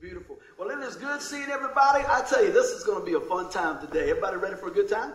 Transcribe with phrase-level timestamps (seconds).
[0.00, 0.38] beautiful.
[0.58, 2.04] Well, it is good seeing everybody.
[2.06, 4.10] I tell you, this is going to be a fun time today.
[4.10, 5.12] Everybody ready for a good time?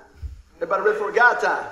[0.55, 1.65] Everybody ready for a God time?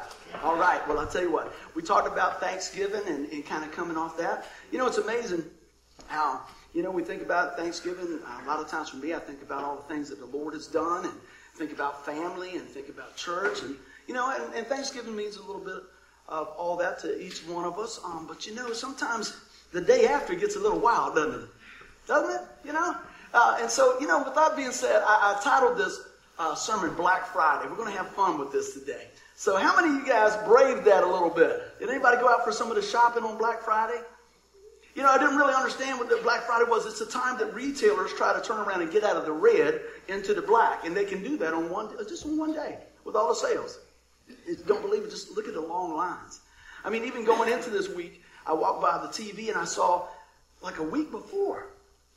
[0.43, 0.85] All right.
[0.87, 1.53] Well, I'll tell you what.
[1.75, 4.45] We talked about Thanksgiving and, and kind of coming off that.
[4.71, 5.43] You know, it's amazing
[6.07, 6.41] how,
[6.73, 8.19] you know, we think about Thanksgiving.
[8.43, 10.53] A lot of times for me, I think about all the things that the Lord
[10.53, 11.13] has done and
[11.55, 13.61] think about family and think about church.
[13.63, 13.75] And,
[14.07, 15.81] you know, and, and Thanksgiving means a little bit
[16.27, 17.99] of all that to each one of us.
[18.03, 19.35] Um, but, you know, sometimes
[19.71, 21.49] the day after gets a little wild, doesn't it?
[22.09, 22.41] Doesn't it?
[22.65, 22.95] You know?
[23.35, 26.01] Uh, and so, you know, with that being said, I, I titled this
[26.39, 27.69] uh, sermon Black Friday.
[27.69, 29.05] We're going to have fun with this today.
[29.35, 31.61] So, how many of you guys braved that a little bit?
[31.79, 34.01] Did anybody go out for some of the shopping on Black Friday?
[34.95, 36.87] You know, I didn't really understand what the Black Friday was.
[36.87, 39.79] It's a time that retailers try to turn around and get out of the red
[40.07, 43.15] into the black, and they can do that on one just on one day with
[43.15, 43.77] all the sales.
[44.65, 45.11] Don't believe it?
[45.11, 46.41] Just look at the long lines.
[46.83, 50.07] I mean, even going into this week, I walked by the TV and I saw
[50.61, 51.67] like a week before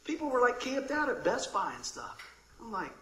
[0.04, 2.16] People were like camped out at Best Buy and stuff.
[2.60, 2.92] I'm like,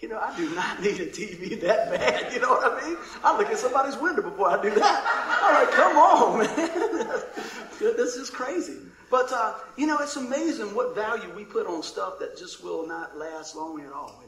[0.00, 2.32] you know, I do not need a TV that bad.
[2.32, 2.96] You know what I mean?
[3.24, 5.38] I look at somebody's window before I do that.
[5.42, 7.96] I'm like, come on, man.
[7.96, 8.78] this is crazy.
[9.10, 12.86] But, uh, you know, it's amazing what value we put on stuff that just will
[12.86, 14.22] not last long at all?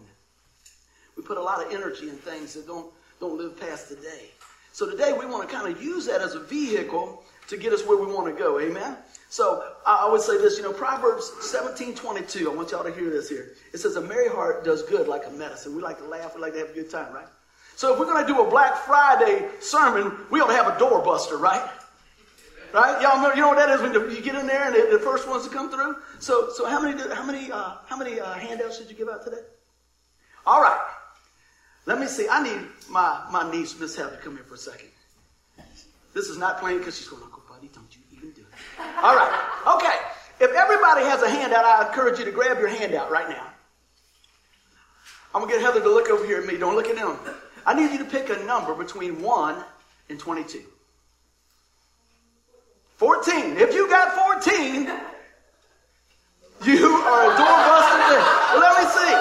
[1.17, 4.31] We put a lot of energy in things that don't, don't live past the day.
[4.75, 7.87] So today we want to kind of use that as a vehicle to get us
[7.87, 8.59] where we want to go.
[8.59, 8.97] Amen?
[9.29, 12.51] So I would say this, you know, Proverbs 17, 22.
[12.51, 13.53] I want y'all to hear this here.
[13.73, 15.77] It says, a merry heart does good like a medicine.
[15.77, 16.35] We like to laugh.
[16.35, 17.29] We like to have a good time, right?
[17.77, 20.77] So if we're going to do a Black Friday sermon, we ought to have a
[20.77, 21.71] doorbuster, right?
[22.73, 23.01] Right?
[23.01, 25.05] Y'all know, you know what that is when you get in there and the, the
[25.05, 25.99] first ones to come through?
[26.19, 29.23] So, so how many, how many, uh, how many uh, handouts did you give out
[29.23, 29.43] today?
[30.45, 30.81] All right.
[31.87, 32.27] Let me see.
[32.29, 34.89] I need my, my niece, Miss Heather, to come here for a second.
[36.15, 38.47] This is not playing because she's going, Uncle Buddy, don't you even do it.
[39.03, 39.75] All right.
[39.77, 39.99] Okay.
[40.41, 43.49] If everybody has a handout, I encourage you to grab your handout right now.
[45.35, 46.57] I'm going to get Heather to look over here at me.
[46.57, 47.19] Don't look at them.
[47.67, 49.65] I need you to pick a number between 1
[50.09, 50.63] and 22.
[52.97, 53.57] 14.
[53.57, 54.85] If you got 14,
[56.65, 58.21] you are a doorbuster.
[58.61, 59.15] Let me see.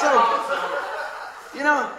[0.00, 0.79] So,
[1.54, 1.92] you know,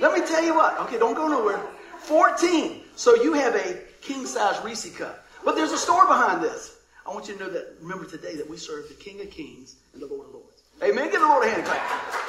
[0.00, 0.78] let me tell you what.
[0.80, 1.60] Okay, don't go nowhere.
[2.00, 2.80] 14.
[2.96, 5.24] So you have a king size Reese cup.
[5.44, 6.76] But there's a story behind this.
[7.06, 9.76] I want you to know that, remember today that we serve the King of Kings
[9.94, 10.62] and the Lord of Lords.
[10.82, 11.10] Amen.
[11.10, 11.80] Give the Lord a hand clap.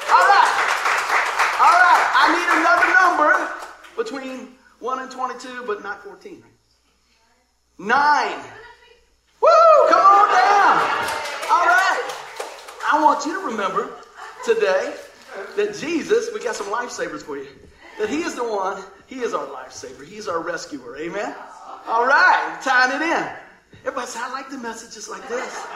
[0.08, 0.50] All right.
[1.60, 2.06] All right.
[2.16, 3.50] I need another number
[3.96, 6.42] between 1 and 22, but not 14.
[7.78, 8.40] Nine.
[9.40, 9.48] Woo!
[9.88, 10.76] Come on down.
[11.50, 12.02] All right.
[12.90, 13.90] I want you to remember
[14.44, 14.94] today
[15.56, 17.48] that Jesus, we got some lifesavers for you,
[17.98, 20.06] that He is the one he is our lifesaver.
[20.06, 20.96] He's our rescuer.
[20.96, 21.34] Amen?
[21.88, 23.28] All right, tying it in.
[23.80, 25.66] Everybody say, I like the messages like this.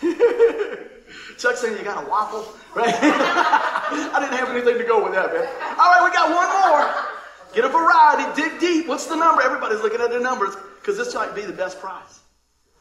[1.36, 2.88] Chuck saying you got a waffle, right?
[2.94, 5.46] I didn't have anything to go with that, man.
[5.78, 7.54] All right, we got one more.
[7.54, 8.88] Get a variety, dig deep.
[8.88, 9.42] What's the number?
[9.42, 12.20] Everybody's looking at their numbers because this might be the best prize.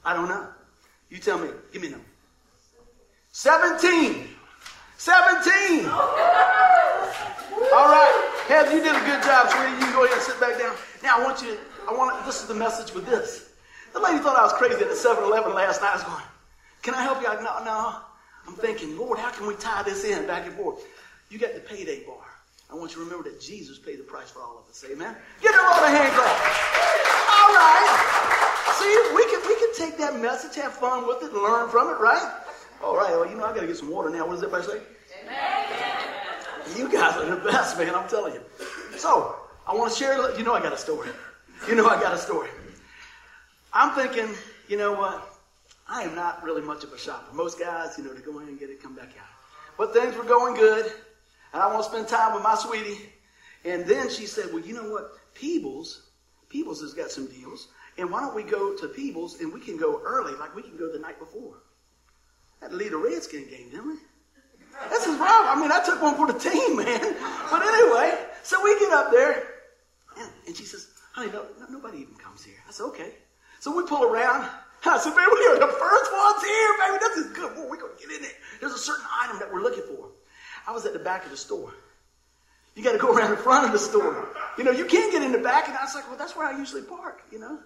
[0.05, 0.47] I don't know.
[1.09, 1.49] You tell me.
[1.73, 2.05] Give me a number.
[3.33, 4.29] 17.
[4.97, 5.85] 17.
[5.87, 5.93] All
[7.89, 8.33] right.
[8.47, 9.73] Heather, you did a good job, sweetie.
[9.73, 10.75] You can go ahead and sit back down.
[11.03, 13.49] Now, I want you I want, this is the message with this.
[13.93, 15.91] The lady thought I was crazy at the 7 Eleven last night.
[15.91, 16.23] I was going,
[16.81, 17.27] Can I help you?
[17.27, 17.95] I, no, no.
[18.45, 20.85] I'm thinking, Lord, how can we tie this in back and forth?
[21.29, 22.23] You got the payday bar.
[22.69, 24.83] I want you to remember that Jesus paid the price for all of us.
[24.83, 25.15] Amen?
[25.41, 26.35] Give the Lord a hand clap.
[27.31, 27.87] All right.
[28.75, 31.99] See, we can, we can take that message, have fun with it, learn from it,
[31.99, 32.43] right?
[32.83, 33.11] All right.
[33.11, 34.25] Well, you know, I got to get some water now.
[34.25, 34.81] What does everybody say?
[35.23, 35.65] Amen.
[36.75, 37.95] You guys are the best, man.
[37.95, 38.41] I'm telling you.
[38.97, 40.37] So, I want to share.
[40.37, 41.09] You know, I got a story.
[41.67, 42.49] You know, I got a story.
[43.73, 44.35] I'm thinking,
[44.67, 45.39] you know what?
[45.89, 47.33] I am not really much of a shopper.
[47.33, 49.27] Most guys, you know, they go in and get it, come back out.
[49.77, 50.85] But things were going good,
[51.53, 53.09] and I want to spend time with my sweetie.
[53.63, 55.11] And then she said, well, you know what?
[55.33, 56.07] Peebles,
[56.49, 57.69] Peebles has got some deals.
[57.97, 60.77] And why don't we go to Peebles and we can go early, like we can
[60.77, 61.55] go the night before.
[62.61, 63.95] Had to lead a Redskin game, didn't we?
[64.89, 65.47] This is rough.
[65.49, 67.15] I mean, I took one for the team, man.
[67.49, 69.43] But anyway, so we get up there,
[70.17, 72.55] and, she says, honey, no, no, nobody even comes here.
[72.67, 73.13] I said, okay.
[73.59, 74.47] So we pull around.
[74.85, 76.97] I said, baby, we are the first ones here, baby.
[76.99, 77.57] This is good.
[77.69, 78.31] We're going to get in there.
[78.61, 80.09] There's a certain item that we're looking for.
[80.67, 81.73] I was at the back of the store.
[82.75, 84.29] You got to go around the front of the store.
[84.57, 85.67] You know, you can't get in the back.
[85.67, 87.59] And I was like, well, that's where I usually park, you know.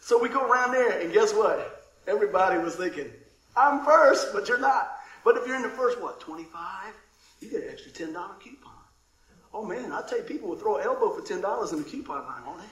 [0.00, 1.92] So we go around there, and guess what?
[2.06, 3.10] Everybody was thinking,
[3.56, 4.98] I'm first, but you're not.
[5.24, 6.92] But if you're in the first, what, 25?
[7.40, 8.72] You get an extra $10 coupon.
[9.52, 12.24] Oh man, I tell you, people will throw an elbow for $10 in the coupon
[12.24, 12.64] line, won't they?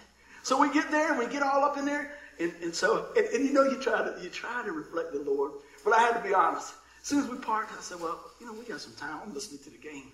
[0.42, 2.12] So we get there and we get all up in there.
[2.40, 5.20] And, and so, and, and, you know, you try to, you try to reflect the
[5.20, 5.52] Lord.
[5.84, 6.74] But I had to be honest.
[7.00, 9.20] As soon as we parked, I said, well, you know, we got some time.
[9.24, 10.10] I'm listening to the game.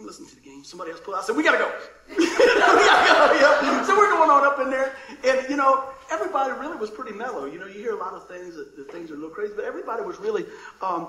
[0.00, 0.64] I'm listening to the game.
[0.64, 1.24] Somebody else pulled out.
[1.24, 1.70] I said, we got to go.
[2.16, 3.62] we got to go.
[3.62, 3.84] Yeah.
[3.84, 4.94] So we're going on up in there.
[5.24, 7.44] And, you know, everybody really was pretty mellow.
[7.44, 9.52] You know, you hear a lot of things that, that things are a little crazy,
[9.54, 10.46] but everybody was really
[10.80, 11.08] um,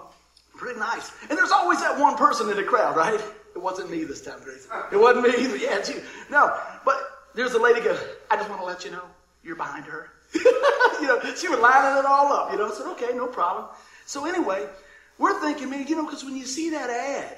[0.55, 1.11] pretty nice.
[1.29, 3.21] And there's always that one person in the crowd, right?
[3.55, 4.67] It wasn't me this time, Grace.
[4.91, 5.57] It wasn't me either.
[5.57, 6.01] Yeah, you.
[6.29, 6.99] No, but
[7.33, 7.97] there's a lady go,
[8.29, 9.03] I just want to let you know
[9.43, 10.09] you're behind her.
[10.35, 12.51] you know, she was lining it all up.
[12.51, 13.67] You know, I said, okay, no problem.
[14.05, 14.67] So anyway,
[15.17, 17.37] we're thinking, man, you know, because when you see that ad,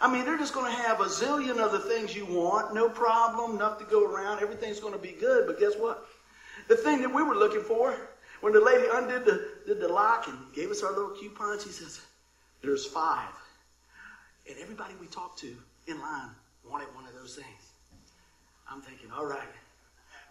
[0.00, 3.56] I mean, they're just going to have a zillion other things you want, no problem,
[3.56, 5.46] enough to go around, everything's going to be good.
[5.46, 6.06] But guess what?
[6.68, 7.96] The thing that we were looking for,
[8.40, 11.70] when the lady undid the, did the lock and gave us our little coupon, she
[11.70, 12.00] says,
[12.62, 13.32] there's five.
[14.48, 15.56] And everybody we talked to
[15.86, 16.30] in line
[16.68, 17.72] wanted one of those things.
[18.70, 19.48] I'm thinking, all right,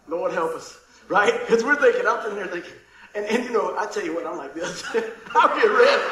[0.07, 0.77] Lord help us,
[1.09, 1.39] right?
[1.39, 2.73] Because we're thinking, I'm sitting there thinking,
[3.15, 4.83] and, and you know, I tell you what, I'm like this.
[5.35, 6.03] I'm getting ready.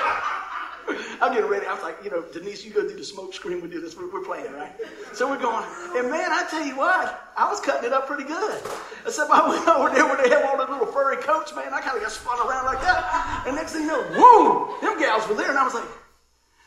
[1.22, 1.66] I'm getting ready.
[1.66, 3.62] I was like, you know, Denise, you go do the smoke screen.
[3.62, 3.96] We do this.
[3.96, 4.72] We're, we're, playing, right?
[5.14, 5.66] So we're going.
[5.96, 8.62] And man, I tell you what, I was cutting it up pretty good.
[9.06, 11.74] Except I went over there where they have all the little furry coats, man.
[11.74, 13.44] I kind of got spun around like that.
[13.48, 15.50] And next thing you know, whoom, them gals were there.
[15.50, 15.88] And I was like,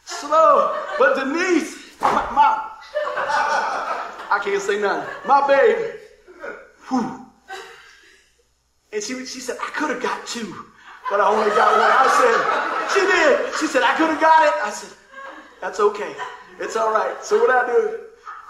[0.05, 0.77] slow.
[0.99, 2.71] But Denise, my, my
[4.31, 5.15] I can't say nothing.
[5.27, 5.95] My babe,
[6.89, 7.27] whew.
[8.93, 10.55] And she, she said, I could have got two,
[11.11, 11.91] but I only got one.
[11.91, 12.38] I said,
[12.94, 13.55] she did.
[13.58, 14.55] She said, I could have got it.
[14.62, 14.97] I said,
[15.61, 16.14] that's okay.
[16.58, 17.23] It's all right.
[17.25, 18.00] So what I do,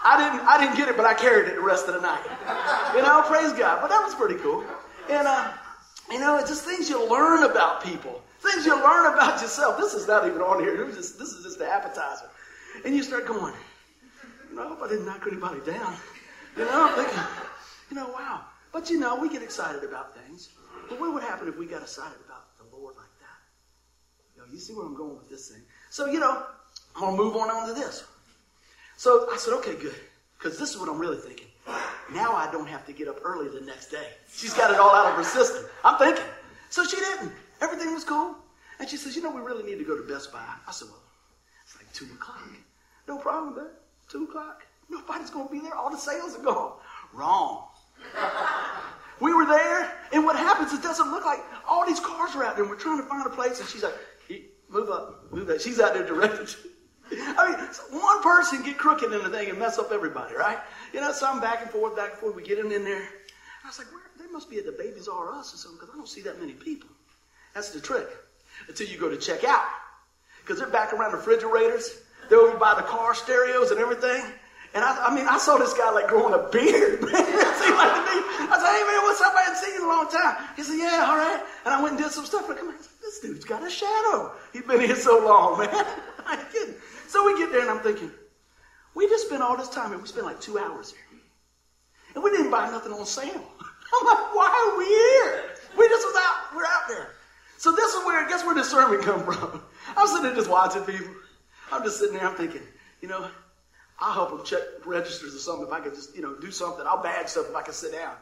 [0.03, 2.23] I didn't, I didn't get it, but I carried it the rest of the night.
[2.95, 3.81] You know, praise God.
[3.81, 4.63] But that was pretty cool.
[5.09, 5.51] And, uh,
[6.11, 8.21] you know, it's just things you learn about people.
[8.39, 9.77] Things you learn about yourself.
[9.77, 10.77] This is not even on here.
[10.91, 12.29] Just, this is just the appetizer.
[12.85, 13.53] And you start going,
[14.57, 15.95] know, I hope I didn't knock anybody down.
[16.57, 17.23] You know, I'm thinking,
[17.89, 18.41] you know, wow.
[18.73, 20.49] But you know, we get excited about things.
[20.89, 24.36] But what would happen if we got excited about the Lord like that?
[24.51, 25.61] You see where I'm going with this thing.
[25.89, 26.45] So, you know,
[26.95, 28.03] I'm going to move on on to this.
[28.97, 29.95] So I said, okay, good.
[30.37, 31.47] Because this is what I'm really thinking.
[32.13, 34.07] Now I don't have to get up early the next day.
[34.31, 35.65] She's got it all out of her system.
[35.83, 36.23] I'm thinking.
[36.69, 37.31] So she didn't.
[37.61, 38.35] Everything was cool.
[38.79, 40.45] And she says, you know, we really need to go to Best Buy.
[40.67, 41.01] I said, well,
[41.65, 42.47] it's like 2 o'clock.
[43.07, 43.67] No problem, man.
[44.09, 44.63] 2 o'clock.
[44.89, 45.75] Nobody's going to be there.
[45.75, 46.73] All the sales are gone.
[47.13, 47.65] Wrong.
[49.19, 52.55] we were there, and what happens, it doesn't look like all these cars are out
[52.55, 53.95] there, and we're trying to find a place, and she's like,
[54.69, 55.59] move up, move up.
[55.59, 56.47] She's out there directing.
[57.11, 60.57] I mean, one person get crooked in the thing and mess up everybody, right?
[60.93, 62.35] You know, so I'm back and forth, back and forth.
[62.35, 63.07] We get them in there.
[63.63, 65.93] I was like, Where, they must be at the Babies R Us or something because
[65.93, 66.89] I don't see that many people.
[67.53, 68.07] That's the trick.
[68.67, 69.65] Until you go to check out.
[70.41, 71.99] Because they're back around the refrigerators.
[72.29, 74.23] They're over by the car stereos and everything.
[74.73, 77.01] And I, I mean, I saw this guy like growing a beard.
[77.07, 77.11] Man.
[77.11, 78.17] like to me.
[78.47, 79.33] I said, hey man, what's up?
[79.35, 80.35] I hadn't seen you in a long time.
[80.55, 81.41] He said, yeah, all right.
[81.65, 82.47] And I went and did some stuff.
[82.47, 82.75] Like, come on,
[83.07, 84.33] this dude's got a shadow.
[84.51, 85.69] He's been here so long, man.
[86.25, 86.43] I.
[87.07, 88.11] So we get there and I'm thinking,
[88.95, 89.97] we just spent all this time here.
[89.97, 91.19] We spent like two hours here.
[92.13, 93.29] And we didn't buy nothing on sale.
[93.31, 95.55] I'm like, why are we here?
[95.77, 97.11] We just was out, we're out there.
[97.57, 99.61] So this is where, guess where the sermon come from?
[99.95, 101.13] I'm sitting there just watching people.
[101.71, 102.61] I'm just sitting there, I'm thinking,
[103.01, 103.27] you know,
[103.99, 106.85] I'll help them check registers or something if I could just, you know, do something.
[106.85, 108.15] I'll bag stuff if I can sit down.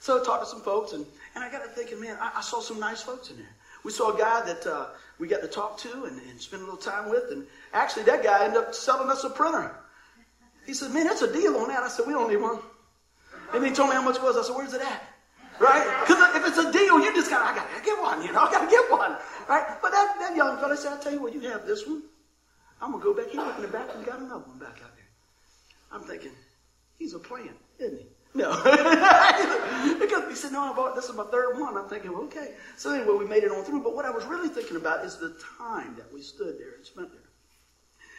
[0.00, 2.40] So I talked to some folks, and, and I got to thinking, man, I, I
[2.40, 3.54] saw some nice folks in there.
[3.84, 4.86] We saw a guy that uh,
[5.18, 8.22] we got to talk to and, and spend a little time with, and actually that
[8.22, 9.74] guy ended up selling us a printer.
[10.66, 11.82] He said, man, that's a deal on that.
[11.82, 12.58] I said, we don't need one.
[13.52, 14.36] And he told me how much it was.
[14.36, 15.02] I said, where's it at?
[15.58, 15.84] Right?
[16.00, 18.40] Because if it's a deal, you just got, I got to get one, you know,
[18.40, 19.16] I got to get one.
[19.48, 19.66] Right?
[19.82, 22.02] But that, that young fellow said, I'll tell you what, you have this one.
[22.80, 23.28] I'm to go back.
[23.28, 25.06] He looked in the back and got another one back out there.
[25.92, 26.32] I'm thinking,
[26.98, 28.06] he's a plant, isn't he?
[28.34, 28.50] No.
[30.00, 31.76] because he said, no, I bought this is my third one.
[31.76, 32.54] I'm thinking, okay.
[32.76, 33.82] So anyway, we made it on through.
[33.82, 36.84] But what I was really thinking about is the time that we stood there and
[36.84, 37.20] spent there.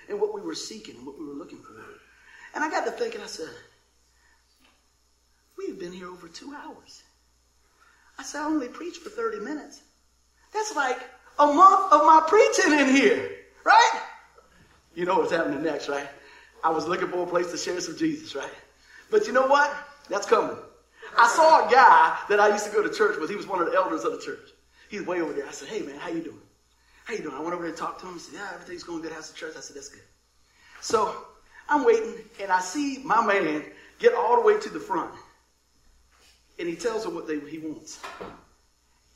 [0.10, 1.74] And what we were seeking and what we were looking for.
[2.54, 3.50] And I got to thinking, I said,
[5.58, 7.04] we've been here over two hours.
[8.20, 9.82] I said, I only preached for 30 minutes.
[10.54, 11.00] That's like
[11.40, 13.32] a month of my preaching in here,
[13.66, 14.02] right?
[14.94, 16.08] You know what's happening next, right?
[16.64, 18.52] I was looking for a place to share some Jesus, right?
[19.10, 19.76] But you know what?
[20.10, 20.58] That's coming.
[21.18, 23.30] I saw a guy that I used to go to church with.
[23.30, 24.50] He was one of the elders of the church.
[24.90, 25.48] He's way over there.
[25.48, 26.42] I said, hey, man, how you doing?
[27.06, 27.36] How you doing?
[27.36, 28.14] I went over there and talked to him.
[28.14, 29.12] He said, yeah, everything's going good.
[29.12, 29.54] How's the church?
[29.58, 30.04] I said, that's good.
[30.82, 31.16] So
[31.70, 33.64] I'm waiting, and I see my man
[34.00, 35.12] get all the way to the front.
[36.60, 38.02] And he tells them what they, he wants.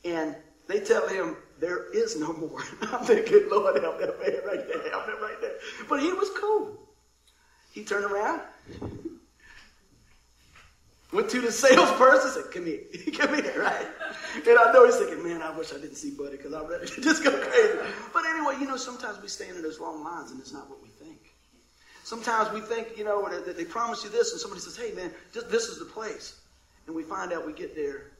[0.04, 0.34] And
[0.66, 2.62] they tell him, there is no more.
[2.82, 4.90] I'm thinking, Lord, help that man right there.
[4.90, 5.56] Help him right there.
[5.88, 6.78] But he was cool.
[7.72, 8.40] He turned around,
[11.10, 12.80] Went to the salesperson said, come here,
[13.16, 13.86] come here, right?
[14.34, 17.24] And I know he's thinking, man, I wish I didn't see Buddy because to just
[17.24, 17.78] go crazy.
[18.12, 20.82] But anyway, you know, sometimes we stand in those long lines and it's not what
[20.82, 21.18] we think.
[22.04, 25.10] Sometimes we think, you know, that they promise you this and somebody says, hey, man,
[25.32, 26.40] this is the place.
[26.86, 28.12] And we find out we get there,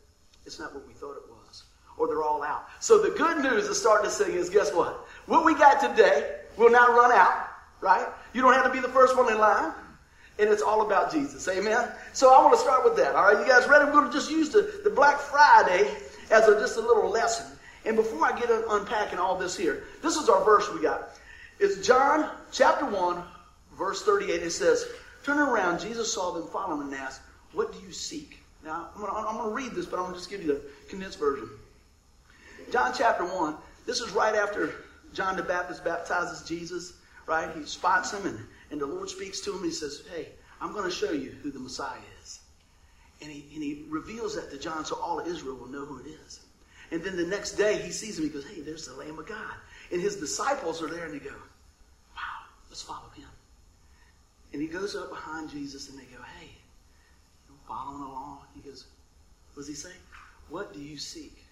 [0.47, 1.65] it's not what we thought it was.
[1.99, 2.67] Or they're all out.
[2.81, 5.07] So the good news is starting to sing is guess what?
[5.27, 7.49] What we got today will not run out,
[7.83, 8.07] right?
[8.33, 9.73] You don't have to be the first one in line
[10.39, 11.49] and it's all about Jesus.
[11.49, 11.89] Amen?
[12.13, 13.15] So I want to start with that.
[13.15, 13.85] All right, you guys ready?
[13.85, 15.91] We're going to just use the, the Black Friday
[16.31, 17.47] as a, just a little lesson.
[17.85, 21.11] And before I get unpacking all this here, this is our verse we got.
[21.59, 23.23] It's John chapter 1,
[23.77, 24.43] verse 38.
[24.43, 24.87] It says,
[25.25, 27.21] Turn around, Jesus saw them following and asked,
[27.53, 28.39] What do you seek?
[28.65, 31.19] Now, I'm going to read this, but I'm going to just give you the condensed
[31.19, 31.49] version.
[32.71, 34.73] John chapter 1, this is right after
[35.15, 36.93] John the Baptist baptizes Jesus,
[37.27, 37.49] right?
[37.57, 38.39] He spots him and
[38.71, 39.65] and the Lord speaks to him.
[39.65, 40.29] He says, Hey,
[40.61, 42.41] I'm going to show you who the Messiah is.
[43.21, 45.99] And he, and he reveals that to John so all of Israel will know who
[45.99, 46.41] it is.
[46.91, 48.25] And then the next day he sees him.
[48.25, 49.55] He goes, Hey, there's the Lamb of God.
[49.91, 51.35] And his disciples are there and they go,
[52.15, 53.29] Wow, let's follow him.
[54.53, 56.49] And he goes up behind Jesus and they go, Hey,
[57.49, 58.41] you following along.
[58.55, 58.87] He goes,
[59.55, 59.95] What does he say?
[60.49, 61.45] What do you seek?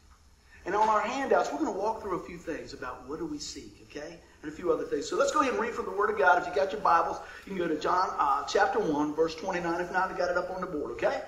[0.65, 3.27] And on our handouts, we're going to walk through a few things about what do
[3.27, 4.19] we seek, okay?
[4.47, 5.09] And a few other things.
[5.09, 6.41] So let's go ahead and read from the Word of God.
[6.41, 9.81] If you got your Bibles, you can go to John uh, chapter 1, verse 29.
[9.81, 11.21] If not, I got it up on the board, okay?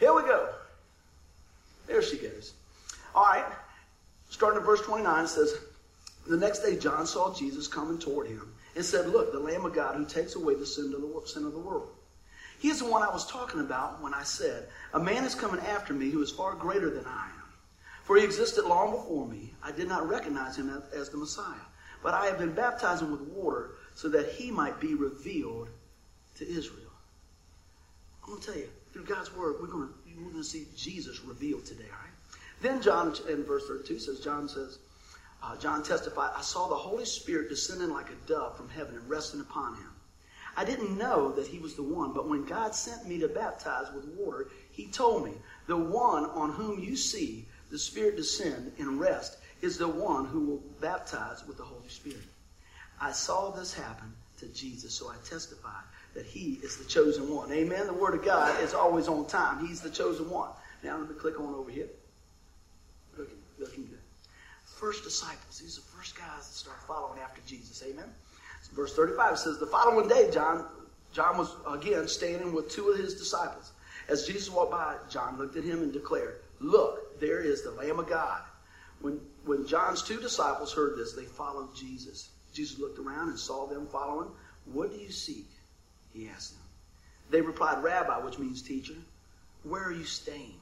[0.00, 0.48] Here we go.
[1.86, 2.54] There she goes.
[3.14, 3.44] All right.
[4.30, 5.54] Starting at verse 29, it says,
[6.26, 9.74] The next day John saw Jesus coming toward him and said, Look, the Lamb of
[9.74, 11.90] God who takes away the sin of the, sin of the world.
[12.58, 15.60] He is the one I was talking about when I said, A man is coming
[15.60, 17.46] after me who is far greater than I am
[18.06, 19.52] for he existed long before me.
[19.64, 21.66] I did not recognize him as the Messiah.
[22.02, 25.68] But I have been baptizing with water so that he might be revealed
[26.36, 26.90] to Israel.
[28.22, 30.66] I'm going to tell you, through God's word, we're going to, we're going to see
[30.76, 32.12] Jesus revealed today, all right?
[32.60, 34.78] Then John, in verse 32, says, John says,
[35.42, 39.08] uh, John testified, I saw the Holy Spirit descending like a dove from heaven and
[39.08, 39.90] resting upon him.
[40.56, 43.92] I didn't know that he was the one, but when God sent me to baptize
[43.94, 45.32] with water, he told me,
[45.66, 50.40] The one on whom you see the Spirit descend and rest is the one who
[50.40, 52.22] will baptize with the Holy Spirit.
[53.00, 55.80] I saw this happen to Jesus, so I testify
[56.14, 57.52] that he is the chosen one.
[57.52, 57.86] Amen.
[57.86, 59.66] The Word of God is always on time.
[59.66, 60.50] He's the chosen one.
[60.82, 61.88] Now let me click on over here.
[63.18, 63.98] Looking, looking good.
[64.64, 65.58] First disciples.
[65.58, 67.82] These are the first guys that start following after Jesus.
[67.86, 68.08] Amen.
[68.72, 70.66] Verse 35 says, The following day, John,
[71.12, 73.72] John was again standing with two of his disciples.
[74.08, 77.98] As Jesus walked by, John looked at him and declared, Look, there is the Lamb
[77.98, 78.42] of God.
[79.00, 82.28] When, when John's two disciples heard this, they followed Jesus.
[82.52, 84.28] Jesus looked around and saw them following.
[84.72, 85.48] What do you seek?
[86.12, 86.62] He asked them.
[87.30, 88.94] They replied, Rabbi, which means teacher,
[89.62, 90.54] where are you staying?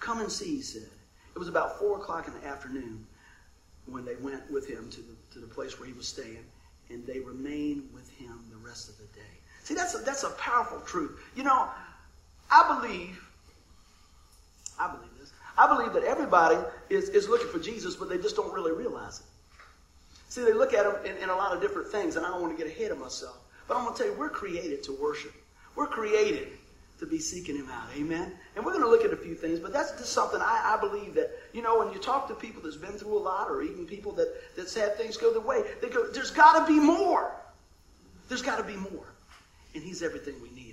[0.00, 0.88] Come and see, he said.
[1.34, 3.06] It was about four o'clock in the afternoon
[3.86, 6.44] when they went with him to the, to the place where he was staying,
[6.90, 9.20] and they remained with him the rest of the day.
[9.62, 11.20] See, that's a, that's a powerful truth.
[11.34, 11.68] You know,
[12.50, 13.20] I believe
[14.78, 15.15] I believe.
[15.58, 16.56] I believe that everybody
[16.90, 19.26] is, is looking for Jesus, but they just don't really realize it.
[20.28, 22.42] See, they look at him in, in a lot of different things, and I don't
[22.42, 23.38] want to get ahead of myself.
[23.66, 25.32] But I'm going to tell you, we're created to worship.
[25.74, 26.48] We're created
[26.98, 27.88] to be seeking him out.
[27.96, 28.32] Amen?
[28.54, 30.80] And we're going to look at a few things, but that's just something I, I,
[30.80, 33.62] believe that, you know, when you talk to people that's been through a lot or
[33.62, 36.80] even people that, that's had things go their way, they go, there's got to be
[36.80, 37.32] more.
[38.28, 39.06] There's got to be more.
[39.74, 40.65] And he's everything we need.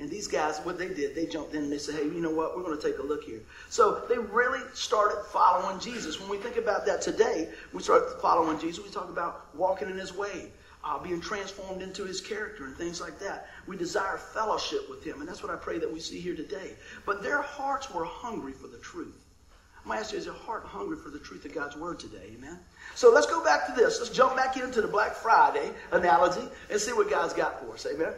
[0.00, 2.30] And these guys, what they did, they jumped in and they said, hey, you know
[2.30, 2.56] what?
[2.56, 3.40] We're going to take a look here.
[3.68, 6.20] So they really started following Jesus.
[6.20, 8.84] When we think about that today, we start following Jesus.
[8.84, 10.52] We talk about walking in his way,
[10.84, 13.48] uh, being transformed into his character and things like that.
[13.66, 15.18] We desire fellowship with him.
[15.18, 16.74] And that's what I pray that we see here today.
[17.04, 19.24] But their hearts were hungry for the truth.
[19.82, 21.98] I'm going to ask you, is your heart hungry for the truth of God's word
[21.98, 22.34] today?
[22.36, 22.58] Amen?
[22.94, 23.98] So let's go back to this.
[23.98, 27.86] Let's jump back into the Black Friday analogy and see what God's got for us.
[27.86, 28.12] Amen?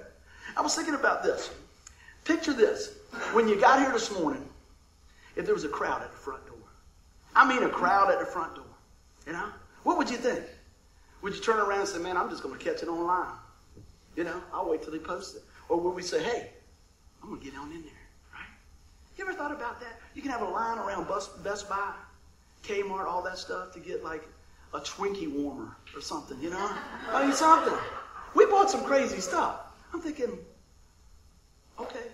[0.57, 1.51] I was thinking about this.
[2.25, 2.95] Picture this.
[3.33, 4.49] When you got here this morning,
[5.37, 6.57] if there was a crowd at the front door.
[7.35, 8.65] I mean a crowd at the front door.
[9.27, 9.49] You know?
[9.83, 10.45] What would you think?
[11.23, 13.33] Would you turn around and say, man, I'm just going to catch it online?
[14.17, 15.43] You know, I'll wait till they post it.
[15.69, 16.51] Or would we say, hey,
[17.23, 17.93] I'm going to get on in there,
[18.35, 18.49] right?
[19.17, 20.01] You ever thought about that?
[20.15, 21.93] You can have a line around Bus, Best Buy,
[22.63, 24.27] Kmart, all that stuff to get like
[24.75, 26.71] a Twinkie warmer or something, you know?
[27.11, 27.75] I mean, something.
[28.35, 29.61] We bought some crazy stuff.
[29.93, 30.39] I'm thinking,
[31.81, 32.07] Okay,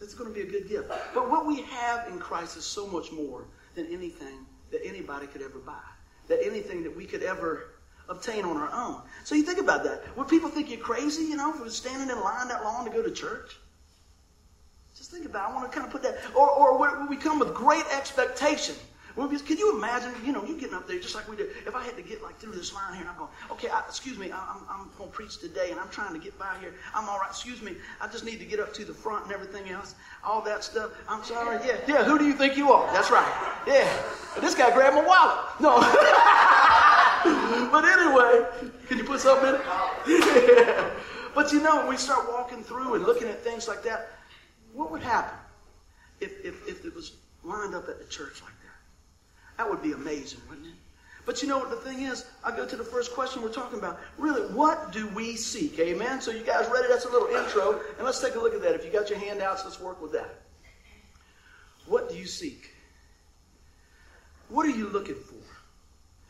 [0.00, 0.88] it's going to be a good gift.
[0.88, 3.44] But what we have in Christ is so much more
[3.74, 5.82] than anything that anybody could ever buy,
[6.28, 7.74] that anything that we could ever
[8.08, 9.02] obtain on our own.
[9.24, 10.16] So you think about that.
[10.16, 13.02] Would people think you're crazy, you know, for standing in line that long to go
[13.02, 13.56] to church?
[14.96, 15.52] Just think about it.
[15.52, 16.18] I want to kind of put that.
[16.34, 18.74] Or, or we come with great expectation.
[19.16, 21.48] Can you imagine, you know, you getting up there just like we did.
[21.66, 23.80] If I had to get like through this line here and I'm going, okay, I,
[23.80, 26.54] excuse me, I, I'm, I'm going to preach today and I'm trying to get by
[26.60, 26.74] here.
[26.94, 27.30] I'm all right.
[27.30, 27.74] Excuse me.
[28.00, 29.94] I just need to get up to the front and everything else.
[30.24, 30.92] All that stuff.
[31.08, 31.58] I'm sorry.
[31.66, 31.78] Yeah.
[31.88, 32.04] Yeah.
[32.04, 32.92] Who do you think you are?
[32.92, 33.26] That's right.
[33.66, 33.90] Yeah.
[34.40, 35.38] This guy grabbed my wallet.
[35.60, 35.80] No.
[37.72, 38.46] but anyway,
[38.86, 39.62] can you put something in it?
[40.06, 40.90] Yeah.
[41.34, 44.08] But you know, when we start walking through and looking at things like that,
[44.72, 45.38] what would happen
[46.20, 47.12] if, if, if it was
[47.44, 48.52] lined up at the church like
[49.58, 49.68] that?
[49.68, 50.72] Would be amazing, wouldn't it?
[51.26, 52.24] But you know what the thing is?
[52.42, 54.00] I go to the first question we're talking about.
[54.16, 55.78] Really, what do we seek?
[55.78, 56.22] Amen?
[56.22, 56.88] So you guys ready?
[56.88, 57.82] That's a little intro.
[57.98, 58.74] And let's take a look at that.
[58.74, 60.36] If you got your handouts, let's work with that.
[61.86, 62.70] What do you seek?
[64.48, 65.34] What are you looking for?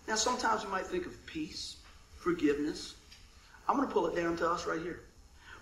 [0.08, 1.76] Now, sometimes you might think of peace,
[2.16, 2.94] forgiveness.
[3.68, 5.02] I'm going to pull it down to us right here.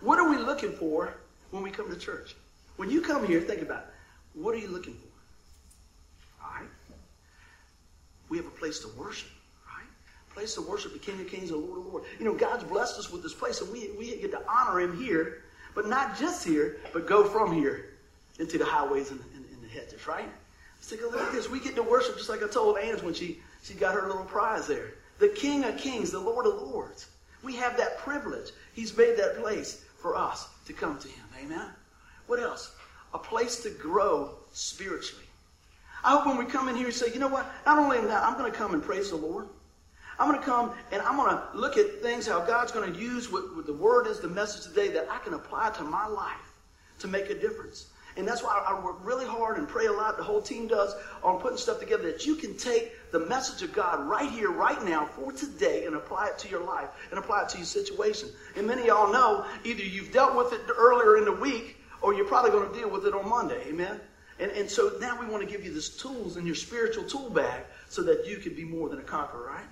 [0.00, 1.14] What are we looking for
[1.50, 2.36] when we come to church?
[2.76, 4.40] When you come here, think about it.
[4.40, 5.05] What are you looking for?
[8.28, 9.30] We have a place to worship,
[9.66, 9.86] right?
[10.30, 12.06] A place to worship the King of Kings and Lord of Lords.
[12.18, 14.98] You know, God's blessed us with this place, and we, we get to honor Him
[14.98, 17.90] here, but not just here, but go from here
[18.38, 20.28] into the highways and, and, and the hedges, right?
[20.76, 21.48] Let's take a look at this.
[21.48, 24.24] We get to worship just like I told Ange when she, she got her little
[24.24, 24.94] prize there.
[25.18, 27.08] The King of Kings, the Lord of Lords.
[27.42, 28.50] We have that privilege.
[28.72, 31.24] He's made that place for us to come to Him.
[31.42, 31.66] Amen?
[32.26, 32.72] What else?
[33.14, 35.25] A place to grow spiritually.
[36.06, 37.50] I hope when we come in here and say, you know what?
[37.66, 39.48] Not only that, I'm going to come and praise the Lord.
[40.20, 42.98] I'm going to come and I'm going to look at things, how God's going to
[42.98, 46.06] use what, what the word is, the message today that I can apply to my
[46.06, 46.52] life
[47.00, 47.88] to make a difference.
[48.16, 50.16] And that's why I work really hard and pray a lot.
[50.16, 50.94] The whole team does
[51.24, 54.82] on putting stuff together that you can take the message of God right here, right
[54.84, 58.28] now, for today, and apply it to your life and apply it to your situation.
[58.54, 62.14] And many of y'all know either you've dealt with it earlier in the week or
[62.14, 63.60] you're probably going to deal with it on Monday.
[63.66, 64.00] Amen.
[64.38, 67.30] And, and so now we want to give you these tools in your spiritual tool
[67.30, 69.64] bag so that you can be more than a conqueror, right?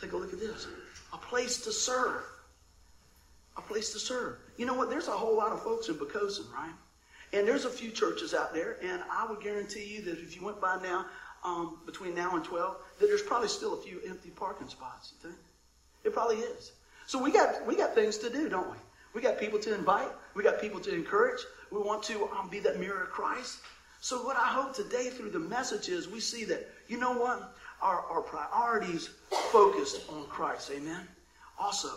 [0.00, 0.66] Take a look at this.
[1.12, 2.22] A place to serve.
[3.56, 4.36] A place to serve.
[4.56, 4.90] You know what?
[4.90, 6.72] There's a whole lot of folks in Poquoson, right?
[7.32, 10.44] And there's a few churches out there, and I would guarantee you that if you
[10.44, 11.06] went by now,
[11.44, 15.28] um, between now and 12, that there's probably still a few empty parking spots, you
[15.28, 15.40] think?
[16.04, 16.72] It probably is.
[17.06, 18.76] So we got, we got things to do, don't we?
[19.14, 20.08] We got people to invite.
[20.34, 21.40] We got people to encourage.
[21.70, 23.60] We want to um, be that mirror of Christ.
[24.06, 27.56] So, what I hope today through the message is we see that, you know what?
[27.82, 29.10] Our, our priorities
[29.50, 30.70] focused on Christ.
[30.72, 31.08] Amen?
[31.58, 31.88] Also,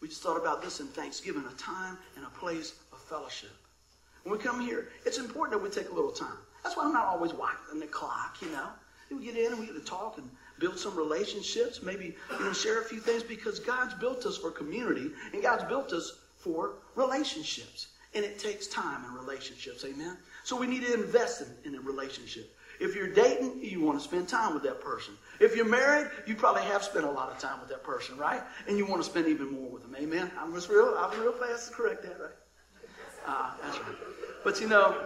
[0.00, 3.52] we just thought about this in Thanksgiving a time and a place of fellowship.
[4.24, 6.36] When we come here, it's important that we take a little time.
[6.64, 8.66] That's why I'm not always watching the clock, you know.
[9.12, 12.52] We get in and we get to talk and build some relationships, maybe you know,
[12.52, 16.72] share a few things because God's built us for community and God's built us for
[16.96, 17.86] relationships.
[18.14, 20.16] And it takes time in relationships, amen?
[20.44, 22.56] So we need to invest in, in a relationship.
[22.80, 25.14] If you're dating, you want to spend time with that person.
[25.38, 28.42] If you're married, you probably have spent a lot of time with that person, right?
[28.66, 29.94] And you want to spend even more with them.
[29.98, 30.30] Amen.
[30.38, 30.96] I'm just real.
[30.98, 32.30] I'm real fast to correct that, right?
[33.26, 33.96] Ah, that's right.
[34.42, 34.96] But you know,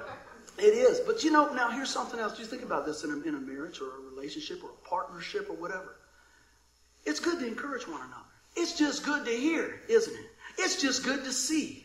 [0.56, 1.00] it is.
[1.00, 2.36] But you know, now here's something else.
[2.38, 5.50] Just think about this in a, in a marriage or a relationship or a partnership
[5.50, 5.96] or whatever.
[7.04, 8.22] It's good to encourage one another.
[8.56, 10.26] It's just good to hear, isn't it?
[10.58, 11.84] It's just good to see.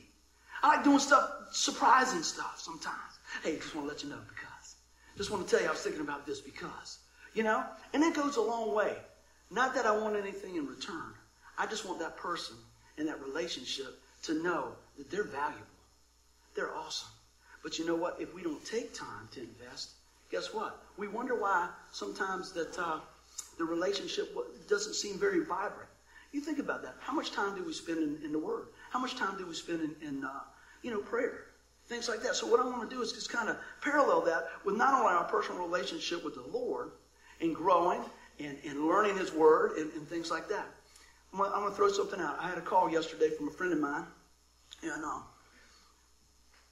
[0.62, 3.19] I like doing stuff, surprising stuff sometimes.
[3.44, 4.76] Hey, just want to let you know because.
[5.18, 7.00] Just want to tell you I was thinking about this because.
[7.34, 7.64] You know?
[7.94, 8.96] And that goes a long way.
[9.52, 11.14] Not that I want anything in return.
[11.58, 12.56] I just want that person
[12.98, 15.66] and that relationship to know that they're valuable.
[16.56, 17.10] They're awesome.
[17.64, 18.18] But you know what?
[18.20, 19.92] If we don't take time to invest,
[20.32, 20.82] guess what?
[20.98, 23.00] We wonder why sometimes that uh,
[23.58, 24.36] the relationship
[24.68, 25.90] doesn't seem very vibrant.
[26.32, 26.96] You think about that.
[27.00, 28.68] How much time do we spend in, in the Word?
[28.92, 30.30] How much time do we spend in, in uh,
[30.84, 31.46] you know, prayer?
[31.90, 32.36] Things like that.
[32.36, 35.08] So what I want to do is just kind of parallel that with not only
[35.08, 36.92] our personal relationship with the Lord
[37.42, 38.02] and growing
[38.40, 40.68] and, and learning His Word and, and things like that.
[41.34, 42.38] I'm going, to, throw something out.
[42.40, 44.06] I had a call yesterday from a friend of mine,
[44.82, 45.24] and um,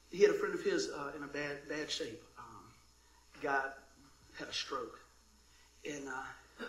[0.09, 2.23] he had a friend of his uh, in a bad bad shape.
[2.39, 3.53] Um,
[4.39, 4.99] had a stroke,
[5.85, 6.65] and uh,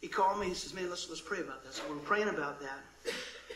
[0.00, 0.48] he called me.
[0.48, 3.12] He says, "Man, let's let's pray about that." So we're praying about that.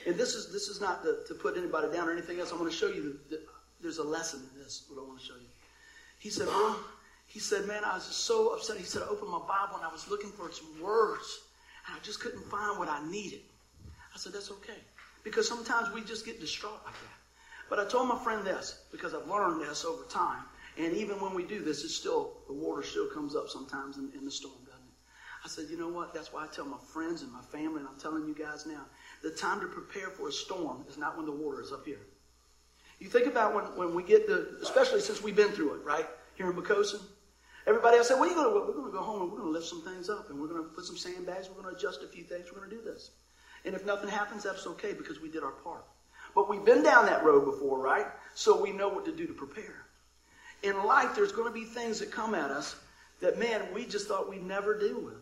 [0.06, 2.52] And this is this is not to, to put anybody down or anything else.
[2.52, 3.40] I want to show you that
[3.80, 4.84] there's a lesson in this.
[4.88, 5.48] What I want to show you.
[6.18, 6.76] He said, "Bro,"
[7.26, 9.84] he said, "Man, I was just so upset." He said, "I opened my Bible and
[9.84, 11.40] I was looking for some words,
[11.86, 13.40] and I just couldn't find what I needed."
[14.14, 14.78] I said, "That's okay,
[15.22, 17.20] because sometimes we just get distraught like that."
[17.68, 20.42] But I told my friend this because I've learned this over time.
[20.76, 24.10] And even when we do this, it's still the water still comes up sometimes in,
[24.16, 25.44] in the storm, doesn't it?
[25.44, 26.12] I said, you know what?
[26.12, 28.84] That's why I tell my friends and my family, and I'm telling you guys now,
[29.22, 32.00] the time to prepare for a storm is not when the water is up here.
[32.98, 36.06] You think about when, when we get the, especially since we've been through it, right?
[36.34, 37.00] Here in Poquoson.
[37.66, 39.66] Everybody else said, well, you we're going to go home and we're going to lift
[39.66, 41.48] some things up and we're going to put some sandbags.
[41.48, 42.46] We're going to adjust a few things.
[42.52, 43.10] We're going to do this.
[43.64, 45.84] And if nothing happens, that's okay because we did our part.
[46.34, 48.06] But we've been down that road before, right?
[48.34, 49.86] So we know what to do to prepare.
[50.62, 52.76] In life, there's going to be things that come at us
[53.20, 55.14] that, man, we just thought we'd never deal with.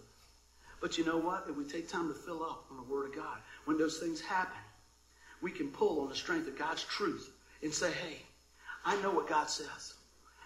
[0.81, 1.47] But you know what?
[1.49, 4.19] If we take time to fill up on the Word of God, when those things
[4.19, 4.57] happen,
[5.43, 7.31] we can pull on the strength of God's truth
[7.63, 8.17] and say, hey,
[8.83, 9.93] I know what God says.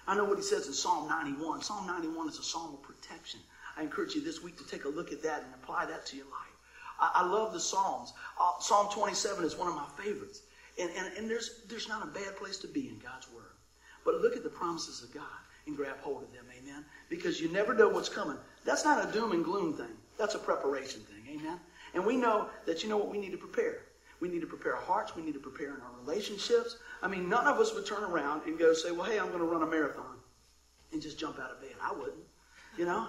[0.09, 1.63] I know what he says in Psalm 91.
[1.63, 3.39] Psalm 91 is a psalm of protection.
[3.77, 6.17] I encourage you this week to take a look at that and apply that to
[6.17, 6.57] your life.
[6.99, 8.13] I, I love the Psalms.
[8.41, 10.43] Uh, Psalm 27 is one of my favorites.
[10.77, 13.55] And, and, and there's, there's not a bad place to be in God's Word.
[14.05, 15.23] But look at the promises of God
[15.69, 16.85] and grab hold of them, amen?
[17.09, 18.37] Because you never know what's coming.
[18.65, 19.95] That's not a doom and gloom thing.
[20.19, 21.61] That's a preparation thing, amen?
[21.95, 23.81] And we know that you know what we need to prepare.
[24.21, 25.17] We need to prepare our hearts.
[25.17, 26.77] We need to prepare in our relationships.
[27.03, 29.41] I mean, none of us would turn around and go say, well, hey, I'm going
[29.41, 30.17] to run a marathon
[30.93, 31.75] and just jump out of bed.
[31.83, 32.25] I wouldn't,
[32.79, 33.09] you know?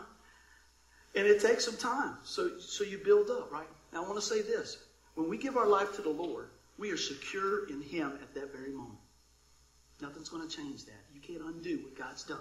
[1.16, 2.18] And it takes some time.
[2.24, 3.68] So, so you build up, right?
[3.94, 4.78] Now, I want to say this.
[5.16, 8.52] When we give our life to the Lord, we are secure in Him at that
[8.52, 8.98] very moment.
[10.02, 11.06] Nothing's going to change that.
[11.14, 12.40] You can't undo what God's done.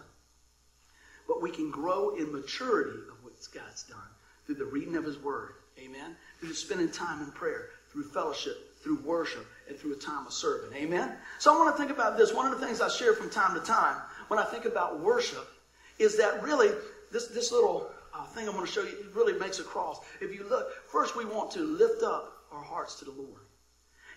[1.28, 3.98] But we can grow in maturity of what God's done
[4.46, 5.54] through the reading of His Word.
[5.78, 6.16] Amen.
[6.42, 10.76] Through spending time in prayer, through fellowship, through worship, and through a time of serving.
[10.76, 11.12] Amen?
[11.38, 12.34] So I want to think about this.
[12.34, 15.46] One of the things I share from time to time when I think about worship
[16.00, 16.70] is that really
[17.12, 20.00] this, this little uh, thing I'm going to show you really makes a cross.
[20.20, 23.42] If you look, first we want to lift up our hearts to the Lord.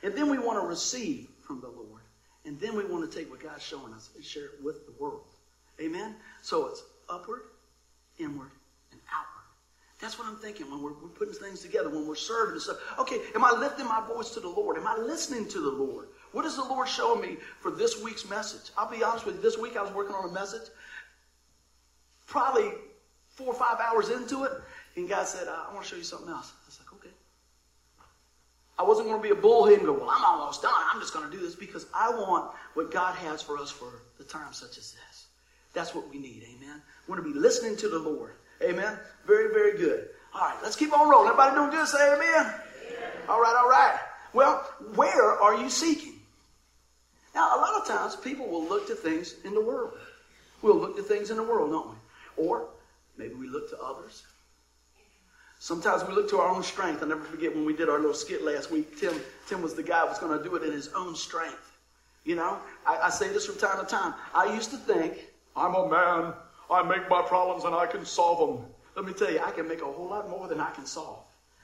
[0.02, 2.02] And then we want to receive from the Lord.
[2.44, 4.94] And then we want to take what God's showing us and share it with the
[5.00, 5.26] world.
[5.80, 6.16] Amen?
[6.42, 7.42] So it's upward,
[8.18, 8.52] inward.
[10.00, 12.78] That's what I'm thinking when we're, we're, putting things together, when we're serving and stuff.
[13.00, 14.78] Okay, am I lifting my voice to the Lord?
[14.78, 16.10] Am I listening to the Lord?
[16.34, 18.72] What is the Lord showing me for this week's message?
[18.78, 20.68] I'll be honest with you, this week I was working on a message,
[22.28, 22.72] probably
[23.30, 24.52] four or five hours into it,
[24.98, 26.52] and God said, I want to show you something else.
[26.52, 27.16] I was like, okay.
[28.78, 30.74] I wasn't going to be a bullhead and go, well, I'm almost done.
[30.94, 34.02] I'm just going to do this because I want what God has for us for
[34.18, 35.28] the time such as this.
[35.74, 36.82] That's what we need, amen?
[37.08, 38.36] We want to be listening to the Lord.
[38.62, 38.98] Amen.
[39.26, 40.10] Very, very good.
[40.34, 41.30] All right, let's keep on rolling.
[41.30, 41.88] Everybody doing good?
[41.88, 42.20] Say amen.
[42.20, 42.54] amen.
[43.30, 43.98] All right, all right.
[44.34, 44.58] Well,
[44.96, 46.20] where are you seeking?
[47.34, 49.94] Now, a lot of times people will look to things in the world.
[50.62, 52.46] We'll look to things in the world, don't we?
[52.46, 52.68] Or
[53.18, 54.24] maybe we look to others.
[55.60, 57.02] Sometimes we look to our own strength.
[57.02, 59.00] i never forget when we did our little skit last week.
[59.00, 59.14] Tim,
[59.48, 61.72] Tim was the guy who was going to do it in his own strength.
[62.24, 64.14] You know, I, I say this from time to time.
[64.34, 66.34] I used to think, I'm a man.
[66.70, 68.66] I make my problems and I can solve them.
[68.96, 71.20] Let me tell you, I can make a whole lot more than I can solve.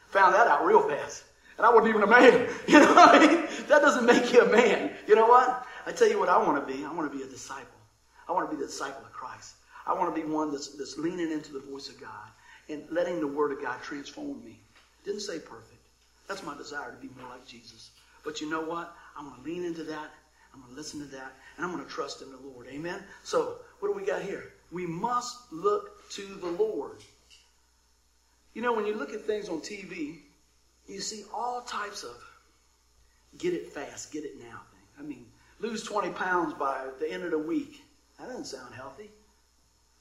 [0.10, 1.24] Found that out real fast.
[1.58, 2.48] And I wasn't even a man.
[2.68, 3.48] You know I mean?
[3.68, 4.92] That doesn't make you a man.
[5.08, 5.66] You know what?
[5.86, 6.84] I tell you what I want to be.
[6.86, 7.80] I want to be a disciple.
[8.28, 9.56] I want to be the disciple of Christ.
[9.86, 12.30] I want to be one that's, that's leaning into the voice of God
[12.70, 14.60] and letting the Word of God transform me.
[15.04, 15.82] Didn't say perfect.
[16.28, 17.92] That's my desire to be more like Jesus.
[18.24, 18.96] But you know what?
[19.18, 20.12] I'm going to lean into that.
[20.54, 21.34] I'm going to listen to that.
[21.58, 22.68] And I'm going to trust in the Lord.
[22.70, 23.04] Amen?
[23.24, 24.54] So, what do we got here?
[24.72, 26.98] We must look to the Lord.
[28.54, 30.20] You know, when you look at things on TV,
[30.88, 32.16] you see all types of
[33.38, 34.88] get it fast, get it now thing.
[35.00, 35.26] I mean,
[35.60, 37.84] lose 20 pounds by the end of the week.
[38.20, 39.10] That doesn't sound healthy.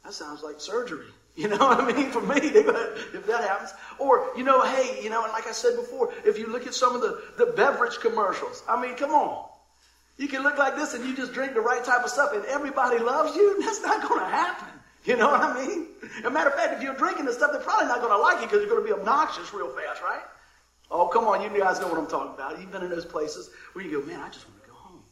[0.05, 1.07] That sounds like surgery.
[1.37, 2.11] You know what I mean?
[2.11, 3.73] For me, if that happens.
[4.01, 6.75] Or, you know, hey, you know, and like I said before, if you look at
[6.75, 9.49] some of the, the beverage commercials, I mean, come on.
[10.21, 12.45] You can look like this and you just drink the right type of stuff and
[12.45, 13.55] everybody loves you.
[13.55, 14.69] And that's not going to happen.
[15.07, 15.87] You know what I mean?
[16.19, 18.19] As a matter of fact, if you're drinking the stuff, they're probably not going to
[18.19, 20.21] like you because you're going to be obnoxious real fast, right?
[20.91, 22.61] Oh, come on, you guys know what I'm talking about.
[22.61, 25.03] You've been in those places where you go, man, I just want to go home.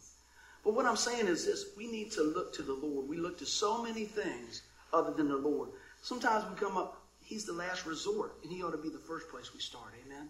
[0.62, 3.08] But what I'm saying is this we need to look to the Lord.
[3.08, 4.60] We look to so many things
[4.92, 5.70] other than the Lord.
[6.02, 9.30] Sometimes we come up, He's the last resort, and He ought to be the first
[9.30, 9.94] place we start.
[10.04, 10.28] Amen?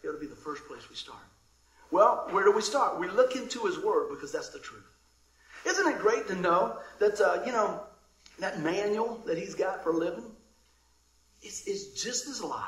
[0.00, 1.20] He ought to be the first place we start.
[1.90, 2.98] Well, where do we start?
[2.98, 4.84] We look into His Word because that's the truth.
[5.66, 7.80] Isn't it great to know that, uh, you know,
[8.38, 10.24] that manual that He's got for living
[11.42, 12.62] is, is just as alive,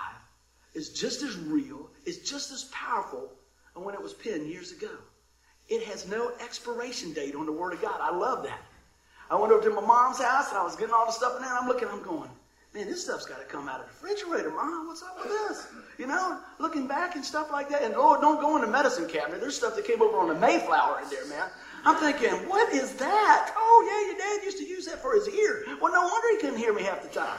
[0.75, 3.31] is just as real, is just as powerful
[3.77, 4.91] as when it was penned years ago.
[5.69, 8.01] It has no expiration date on the Word of God.
[8.01, 8.63] I love that.
[9.31, 11.43] I went over to my mom's house and I was getting all the stuff in
[11.43, 12.31] there and I'm looking, I'm going,
[12.79, 14.87] man, this stuff's got to come out of the refrigerator, Mom.
[14.87, 15.67] What's up with this?
[15.99, 17.83] You know, looking back and stuff like that.
[17.83, 19.41] And Lord, don't go in the medicine cabinet.
[19.41, 21.49] There's stuff that came over on the Mayflower in there, man.
[21.85, 23.53] I'm thinking, what is that?
[23.57, 25.65] Oh, yeah, your dad used to use that for his ear.
[25.81, 27.39] Well, no wonder he couldn't hear me half the time.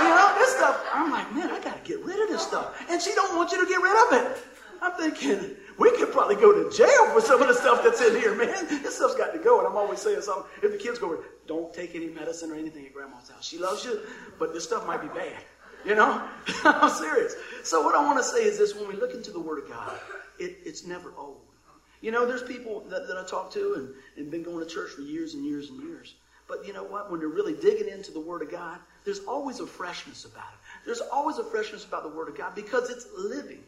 [0.00, 2.80] you know, this stuff, I'm like, man, I got to get rid of this stuff.
[2.88, 4.44] And she don't want you to get rid of it.
[4.82, 8.16] I'm thinking, we could probably go to jail for some of the stuff that's in
[8.20, 8.66] here, man.
[8.82, 9.58] This stuff's got to go.
[9.58, 10.44] And I'm always saying something.
[10.62, 13.44] If the kids go, don't take any medicine or anything at grandma's house.
[13.46, 14.00] She loves you,
[14.38, 15.42] but this stuff might be bad.
[15.84, 16.26] You know?
[16.64, 17.34] I'm serious.
[17.62, 19.68] So what I want to say is this when we look into the Word of
[19.68, 19.98] God,
[20.38, 21.40] it, it's never old.
[22.00, 24.90] You know, there's people that, that I talk to and, and been going to church
[24.90, 26.14] for years and years and years.
[26.46, 27.10] But you know what?
[27.10, 30.58] When they're really digging into the Word of God, there's always a freshness about it.
[30.84, 33.64] There's always a freshness about the Word of God because it's living.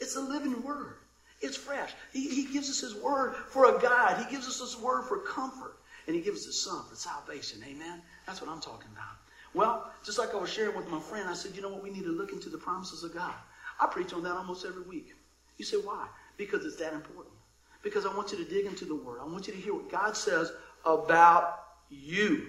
[0.00, 0.96] It's a living Word.
[1.40, 1.92] It's fresh.
[2.12, 4.24] He, he gives us His Word for a guide.
[4.24, 5.76] He gives us His Word for comfort.
[6.06, 7.60] And He gives us His Son for salvation.
[7.66, 8.02] Amen?
[8.26, 9.16] That's what I'm talking about.
[9.54, 11.82] Well, just like I was sharing with my friend, I said, you know what?
[11.82, 13.34] We need to look into the promises of God.
[13.80, 15.14] I preach on that almost every week.
[15.58, 16.06] You say, why?
[16.36, 17.34] Because it's that important.
[17.82, 19.20] Because I want you to dig into the Word.
[19.20, 20.52] I want you to hear what God says
[20.84, 22.48] about you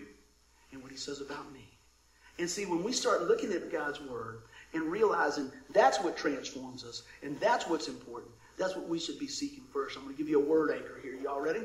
[0.71, 1.67] and what He says about me.
[2.39, 4.41] And see, when we start looking at God's Word
[4.75, 9.27] and realizing that's what transforms us and that's what's important, that's what we should be
[9.27, 9.97] seeking first.
[9.97, 11.15] I'm going to give you a word anchor here.
[11.15, 11.61] Y'all ready?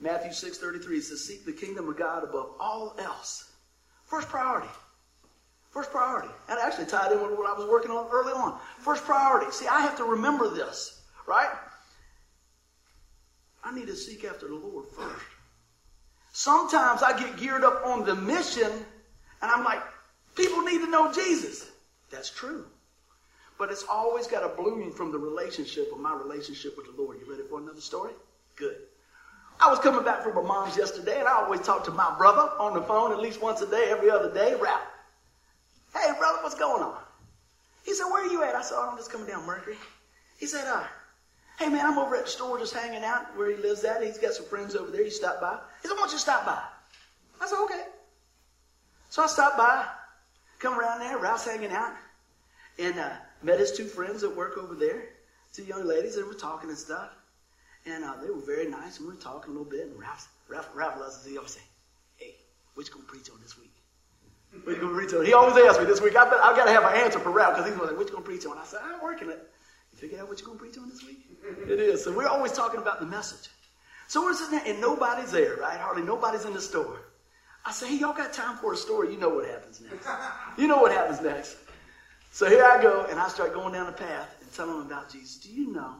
[0.00, 3.52] Matthew 6.33 says, Seek the kingdom of God above all else.
[4.04, 4.68] First priority.
[5.70, 6.28] First priority.
[6.46, 8.58] That actually tied in with what I was working on early on.
[8.78, 9.50] First priority.
[9.52, 11.50] See, I have to remember this, right?
[13.64, 15.24] I need to seek after the Lord first.
[16.32, 18.70] Sometimes I get geared up on the mission
[19.42, 19.82] and I'm like,
[20.38, 21.70] people need to know Jesus.
[22.10, 22.64] That's true.
[23.58, 27.18] But it's always got a bloom from the relationship of my relationship with the Lord.
[27.20, 28.12] You ready for another story?
[28.56, 28.76] Good.
[29.60, 32.52] I was coming back from my mom's yesterday, and I always talk to my brother
[32.60, 34.80] on the phone at least once a day, every other day, Ralph.
[35.92, 37.02] Hey, brother, what's going on?
[37.84, 38.54] He said, Where are you at?
[38.54, 39.76] I said, oh, I'm just coming down Mercury.
[40.38, 40.84] He said, uh,
[41.58, 44.00] Hey, man, I'm over at the store just hanging out where he lives at.
[44.00, 45.02] He's got some friends over there.
[45.02, 45.58] He stopped by.
[45.82, 46.62] He said, Why don't you stop by?
[47.40, 47.82] I said, Okay.
[49.10, 49.86] So I stopped by,
[50.58, 51.92] come around there, Ralph's hanging out,
[52.78, 55.04] and uh, met his two friends that work over there,
[55.52, 57.10] two young ladies, and we're talking and stuff.
[57.86, 60.28] And uh, they were very nice, and we were talking a little bit, and Ralph,
[60.48, 61.60] Ralph, Ralph loves to always say,
[62.16, 62.34] hey,
[62.74, 63.72] what you going to preach on this week?
[64.64, 65.24] What you going to preach on?
[65.24, 66.16] He always asks me this week.
[66.16, 68.24] I've, I've got to have an answer for Ralph, because he's like, what you going
[68.24, 68.58] to preach on?
[68.58, 69.48] I said, I'm working it.
[69.92, 71.24] You figured out what you're going to preach on this week?
[71.68, 72.04] it is.
[72.04, 73.48] So we're always talking about the message.
[74.08, 75.78] So we're sitting there, and nobody's there, right?
[75.78, 77.07] Hardly nobody's in the store.
[77.68, 79.12] I say, hey, y'all got time for a story?
[79.12, 80.08] You know what happens next.
[80.56, 81.58] You know what happens next.
[82.32, 85.12] So here I go, and I start going down the path and telling them about
[85.12, 85.36] Jesus.
[85.36, 85.96] Do you know,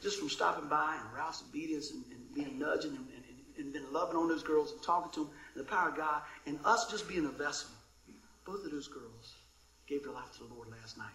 [0.00, 3.84] just from stopping by and Ralph's obedience and, and being nudging and, and, and been
[3.92, 6.90] loving on those girls and talking to them, and the power of God, and us
[6.90, 7.68] just being a vessel,
[8.46, 9.34] both of those girls
[9.86, 11.12] gave their life to the Lord last night.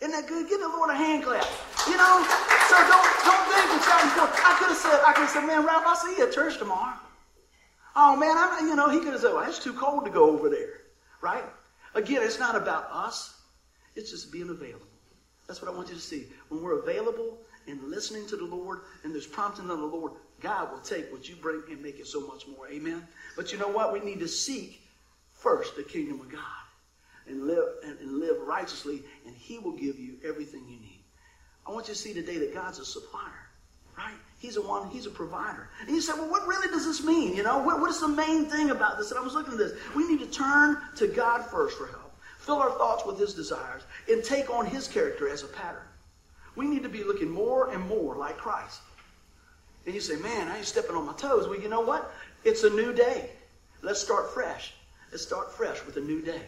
[0.00, 0.48] Isn't that good?
[0.48, 1.44] Give the Lord a hand clap.
[1.84, 2.24] You know?
[2.72, 5.84] So don't don't think it's I could have said, I could have said, man, Ralph,
[5.84, 6.96] I'll see you at church tomorrow.
[7.98, 10.30] Oh man, I'm, you know, he could have said, well, it's too cold to go
[10.30, 10.82] over there,
[11.22, 11.44] right?
[11.94, 13.40] Again, it's not about us.
[13.94, 14.86] It's just being available.
[15.46, 16.26] That's what I want you to see.
[16.50, 20.70] When we're available and listening to the Lord and there's prompting of the Lord, God
[20.70, 22.68] will take what you bring and make it so much more.
[22.68, 23.06] Amen.
[23.34, 23.94] But you know what?
[23.94, 24.82] We need to seek
[25.32, 26.42] first the kingdom of God
[27.26, 31.02] and live and, and live righteously, and He will give you everything you need.
[31.66, 33.46] I want you to see today that God's a supplier
[33.96, 34.14] right?
[34.38, 35.70] He's a one, he's a provider.
[35.80, 37.34] And you say, well, what really does this mean?
[37.34, 39.10] You know, what, what is the main thing about this?
[39.10, 39.72] And I was looking at this.
[39.94, 43.82] We need to turn to God first for help, fill our thoughts with his desires,
[44.10, 45.82] and take on his character as a pattern.
[46.54, 48.80] We need to be looking more and more like Christ.
[49.86, 51.48] And you say, man, I ain't stepping on my toes.
[51.48, 52.12] Well, you know what?
[52.44, 53.30] It's a new day.
[53.82, 54.74] Let's start fresh.
[55.10, 56.42] Let's start fresh with a new day.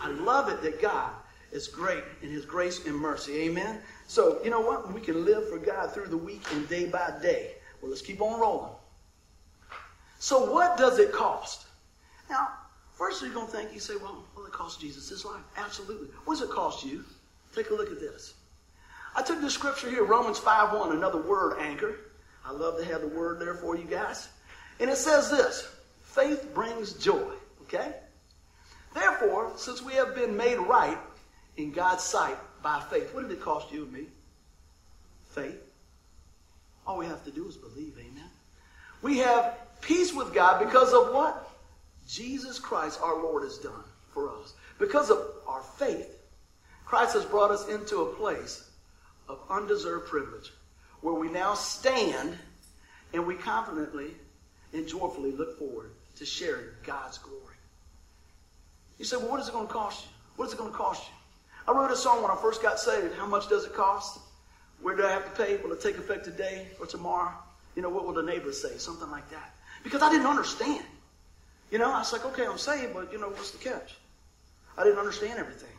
[0.00, 1.12] I love it that God
[1.52, 3.42] is great in his grace and mercy.
[3.42, 3.80] Amen.
[4.10, 4.92] So, you know what?
[4.92, 7.52] We can live for God through the week and day by day.
[7.80, 8.72] Well, let's keep on rolling.
[10.18, 11.68] So, what does it cost?
[12.28, 12.48] Now,
[12.92, 15.44] first you're going to think, you say, well, well, it cost Jesus his life.
[15.56, 16.08] Absolutely.
[16.24, 17.04] What does it cost you?
[17.54, 18.34] Take a look at this.
[19.14, 21.94] I took this scripture here, Romans 5 1, another word anchor.
[22.44, 24.28] I love to have the word there for you guys.
[24.80, 27.30] And it says this faith brings joy.
[27.62, 27.94] Okay?
[28.92, 30.98] Therefore, since we have been made right
[31.56, 33.14] in God's sight by faith.
[33.14, 34.06] What did it cost you and me?
[35.28, 35.60] Faith.
[36.86, 38.30] All we have to do is believe, amen.
[39.02, 41.48] We have peace with God because of what?
[42.08, 44.54] Jesus Christ, our Lord, has done for us.
[44.78, 46.18] Because of our faith,
[46.84, 48.68] Christ has brought us into a place
[49.28, 50.52] of undeserved privilege
[51.00, 52.36] where we now stand
[53.12, 54.10] and we confidently
[54.72, 57.36] and joyfully look forward to sharing God's glory.
[58.98, 60.10] You say, well, what is it going to cost you?
[60.36, 61.14] What is it going to cost you?
[61.70, 63.14] I wrote a song when I first got saved.
[63.14, 64.18] How much does it cost?
[64.82, 65.56] Where do I have to pay?
[65.58, 67.32] Will it take effect today or tomorrow?
[67.76, 68.76] You know, what will the neighbors say?
[68.76, 69.54] Something like that.
[69.84, 70.84] Because I didn't understand.
[71.70, 73.98] You know, I was like, okay, I'm saved, but you know, what's the catch?
[74.76, 75.70] I didn't understand everything.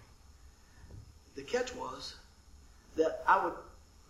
[1.36, 2.16] The catch was
[2.96, 3.56] that I would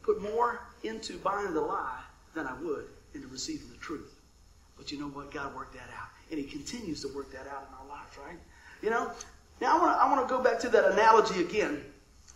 [0.03, 2.01] put more into buying the lie
[2.35, 4.19] than I would into receiving the truth.
[4.77, 5.31] But you know what?
[5.31, 6.09] God worked that out.
[6.29, 8.37] And He continues to work that out in our lives, right?
[8.83, 9.11] You know?
[9.61, 11.83] Now, I want to I go back to that analogy again.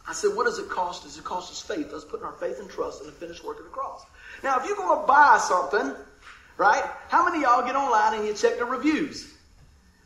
[0.07, 1.03] I said, what does it cost?
[1.03, 1.91] Does it cost us faith?
[1.91, 4.05] Us putting our faith and trust in the finished work of the cross.
[4.43, 5.95] Now, if you're going to buy something,
[6.57, 6.83] right?
[7.09, 9.33] How many y'all get online and you check the reviews?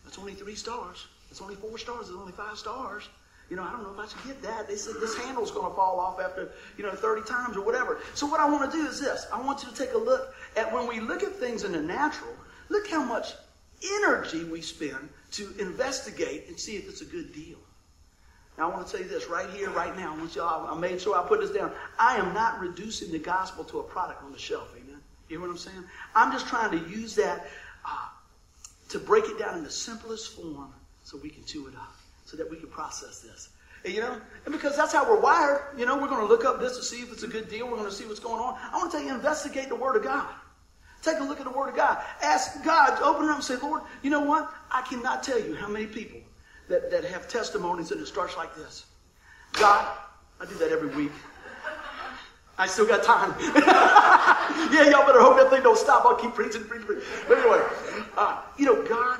[0.08, 1.08] It's only three stars.
[1.30, 2.08] It's only four stars.
[2.08, 3.10] It's only five stars.
[3.50, 4.70] You know, I don't know if I should get that.
[4.70, 8.00] They said this handle's going to fall off after, you know, 30 times or whatever.
[8.14, 9.28] So what I want to do is this.
[9.34, 11.82] I want you to take a look at when we look at things in the
[11.82, 12.32] natural,
[12.70, 13.34] look how much
[14.02, 17.58] energy we spend to investigate and see if it's a good deal.
[18.58, 20.13] Now, I want to tell you this right here, right now.
[20.13, 21.72] I, want y'all, I made sure I put this down.
[21.98, 24.70] I am not reducing the gospel to a product on the shelf.
[24.76, 25.00] Amen.
[25.30, 25.84] You hear what I'm saying?
[26.13, 27.48] I'm just trying to use that
[27.86, 28.10] uh,
[28.89, 32.36] to break it down in the simplest form so we can chew it up, so
[32.36, 33.50] that we can process this.
[33.86, 35.62] And, you know, and because that's how we're wired.
[35.78, 37.65] You know, we're going to look up this to see if it's a good deal.
[37.65, 38.58] We're going to see what's going on.
[38.62, 40.28] I want to tell you, investigate the Word of God.
[41.02, 41.98] Take a look at the Word of God.
[42.22, 44.52] Ask God, open it up and say, Lord, you know what?
[44.72, 46.20] I cannot tell you how many people
[46.68, 48.86] that, that have testimonies and it starts like this.
[49.54, 49.98] God,
[50.40, 51.12] I do that every week.
[52.58, 53.34] I still got time.
[54.74, 56.06] yeah, y'all better hope that thing don't stop.
[56.06, 57.06] I'll keep preaching, preaching, preaching.
[57.28, 57.62] But anyway,
[58.18, 59.20] uh, you know, God,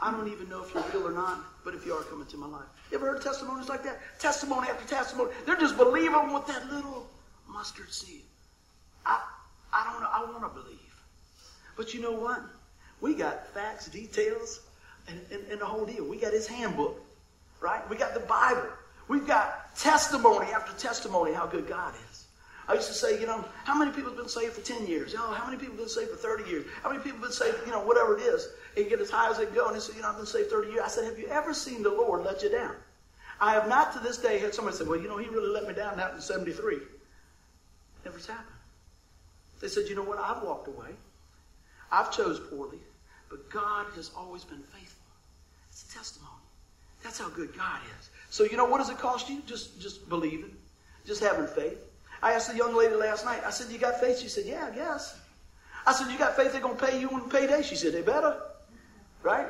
[0.00, 2.36] I don't even know if you're real or not, but if you are coming to
[2.36, 2.66] my life.
[2.90, 4.00] You ever heard testimonies like that?
[4.18, 5.30] Testimony after testimony.
[5.46, 7.06] They're just believing with that little
[7.48, 8.22] mustard seed.
[9.06, 9.22] I,
[9.72, 10.08] I don't know.
[10.12, 10.78] I want to believe.
[11.80, 12.42] But you know what?
[13.00, 14.60] We got facts, details,
[15.08, 16.04] and, and, and the whole deal.
[16.04, 17.02] We got his handbook,
[17.58, 17.80] right?
[17.88, 18.68] We got the Bible.
[19.08, 22.26] We've got testimony after testimony how good God is.
[22.68, 25.14] I used to say, you know, how many people have been saved for 10 years?
[25.14, 26.66] Know, how many people have been saved for 30 years?
[26.82, 29.30] How many people have been saved, you know, whatever it is, and get as high
[29.30, 29.68] as they can go.
[29.68, 30.82] And they said, you know, I've been saved 30 years.
[30.84, 32.74] I said, have you ever seen the Lord let you down?
[33.40, 35.66] I have not to this day had somebody say, well, you know, he really let
[35.66, 36.76] me down that in 73.
[38.04, 38.48] Never's happened.
[39.60, 40.18] They said, you know what?
[40.18, 40.90] I've walked away.
[41.92, 42.78] I've chose poorly,
[43.28, 45.02] but God has always been faithful.
[45.70, 46.30] It's a testimony.
[47.02, 48.10] That's how good God is.
[48.30, 49.42] So you know what does it cost you?
[49.46, 50.54] Just just believing,
[51.06, 51.78] just having faith.
[52.22, 53.42] I asked the young lady last night.
[53.44, 55.18] I said, "You got faith?" She said, "Yeah, I guess."
[55.86, 56.52] I said, "You got faith?
[56.52, 58.40] They're gonna pay you on payday?" She said, "They better."
[59.22, 59.48] Right?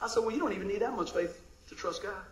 [0.00, 2.24] I said, "Well, you don't even need that much faith to trust God."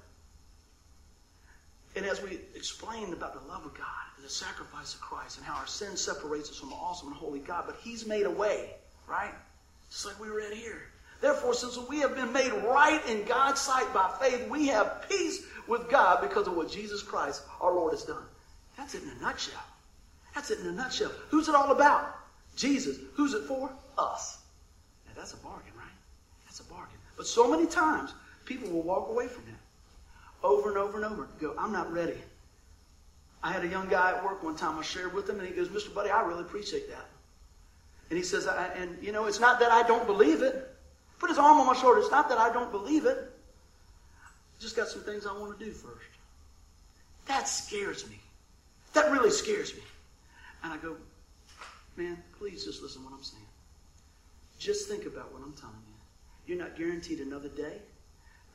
[1.94, 5.46] And as we explained about the love of God and the sacrifice of Christ and
[5.46, 8.30] how our sin separates us from an awesome and holy God, but He's made a
[8.30, 8.76] way,
[9.12, 9.34] right?
[9.90, 10.80] Just like we read here.
[11.20, 15.44] Therefore, since we have been made right in God's sight by faith, we have peace
[15.68, 18.24] with God because of what Jesus Christ, our Lord, has done.
[18.76, 19.62] That's it in a nutshell.
[20.34, 21.12] That's it in a nutshell.
[21.28, 22.16] Who's it all about?
[22.56, 22.98] Jesus.
[23.14, 23.70] Who's it for?
[23.98, 24.38] Us.
[25.06, 25.86] Now, that's a bargain, right?
[26.46, 26.96] That's a bargain.
[27.16, 28.14] But so many times,
[28.46, 31.28] people will walk away from that over and over and over.
[31.38, 32.16] Go, I'm not ready.
[33.42, 34.78] I had a young guy at work one time.
[34.78, 35.94] I shared with him, and he goes, Mr.
[35.94, 37.06] Buddy, I really appreciate that.
[38.12, 40.68] And he says, and you know, it's not that I don't believe it.
[41.18, 41.98] Put his arm on my shoulder.
[41.98, 43.16] It's not that I don't believe it.
[44.22, 46.10] I just got some things I want to do first.
[47.24, 48.20] That scares me.
[48.92, 49.80] That really scares me.
[50.62, 50.94] And I go,
[51.96, 53.46] man, please just listen to what I'm saying.
[54.58, 55.94] Just think about what I'm telling you.
[56.54, 57.78] You're not guaranteed another day,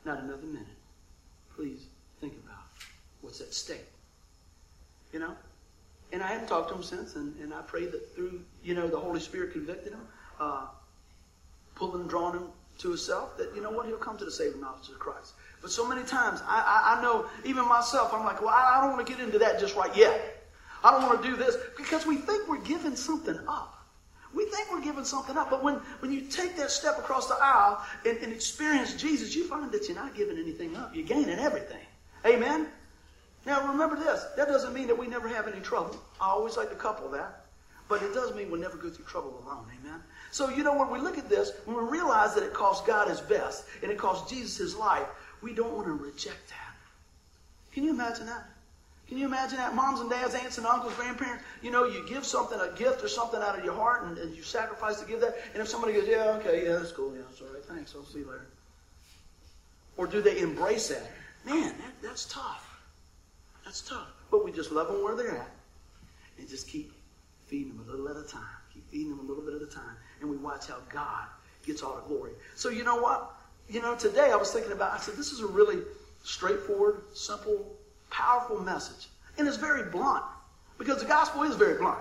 [0.04, 0.68] not another minute.
[1.56, 1.84] Please
[2.20, 2.62] think about
[3.22, 3.88] what's at stake.
[5.12, 5.34] You know?
[6.12, 8.88] And I haven't talked to him since, and, and I pray that through, you know,
[8.88, 10.00] the Holy Spirit convicted him,
[10.40, 10.66] uh,
[11.74, 14.88] pulling drawing him to himself, that, you know what, he'll come to the saving knowledge
[14.88, 15.34] of Christ.
[15.60, 18.80] But so many times, I, I, I know, even myself, I'm like, well, I, I
[18.80, 20.46] don't want to get into that just right yet.
[20.82, 23.74] I don't want to do this because we think we're giving something up.
[24.34, 27.36] We think we're giving something up, but when, when you take that step across the
[27.40, 30.94] aisle and, and experience Jesus, you find that you're not giving anything up.
[30.94, 31.84] You're gaining everything.
[32.24, 32.68] Amen?
[33.48, 34.26] Now remember this.
[34.36, 35.96] That doesn't mean that we never have any trouble.
[36.20, 37.46] I always like to couple that.
[37.88, 39.64] But it does mean we'll never go through trouble alone.
[39.80, 40.02] Amen?
[40.30, 43.08] So, you know, when we look at this, when we realize that it cost God
[43.08, 45.06] his best and it cost Jesus his life,
[45.40, 46.76] we don't want to reject that.
[47.72, 48.44] Can you imagine that?
[49.08, 49.74] Can you imagine that?
[49.74, 53.08] Moms and dads, aunts and uncles, grandparents, you know, you give something, a gift or
[53.08, 55.38] something out of your heart and, and you sacrifice to give that.
[55.54, 57.14] And if somebody goes, yeah, okay, yeah, that's cool.
[57.14, 57.64] Yeah, that's all right.
[57.64, 57.94] Thanks.
[57.96, 58.46] I'll see you later.
[59.96, 61.10] Or do they embrace that?
[61.46, 62.67] Man, that, that's tough.
[63.68, 64.08] That's tough.
[64.30, 65.50] But we just love them where they're at
[66.38, 66.90] and just keep
[67.48, 68.40] feeding them a little at a time.
[68.72, 69.94] Keep feeding them a little bit at a time.
[70.22, 71.26] And we watch how God
[71.66, 72.32] gets all the glory.
[72.54, 73.30] So you know what?
[73.68, 75.82] You know, today I was thinking about, I said, this is a really
[76.22, 77.76] straightforward, simple,
[78.08, 79.08] powerful message.
[79.36, 80.24] And it's very blunt.
[80.78, 81.98] Because the gospel is very blunt.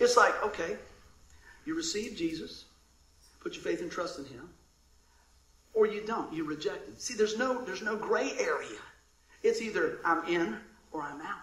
[0.00, 0.78] It's like, okay,
[1.66, 2.64] you receive Jesus,
[3.40, 4.48] put your faith and trust in him,
[5.74, 6.32] or you don't.
[6.32, 6.94] You reject him.
[6.96, 8.78] See, there's no there's no gray area.
[9.42, 10.56] It's either I'm in
[10.92, 11.40] or I'm out.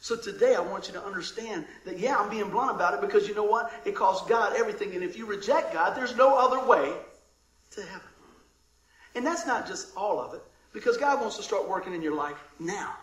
[0.00, 3.28] So today I want you to understand that, yeah, I'm being blunt about it because
[3.28, 3.72] you know what?
[3.84, 4.94] It costs God everything.
[4.94, 6.92] And if you reject God, there's no other way
[7.72, 8.08] to heaven.
[9.14, 12.14] And that's not just all of it because God wants to start working in your
[12.14, 12.94] life now.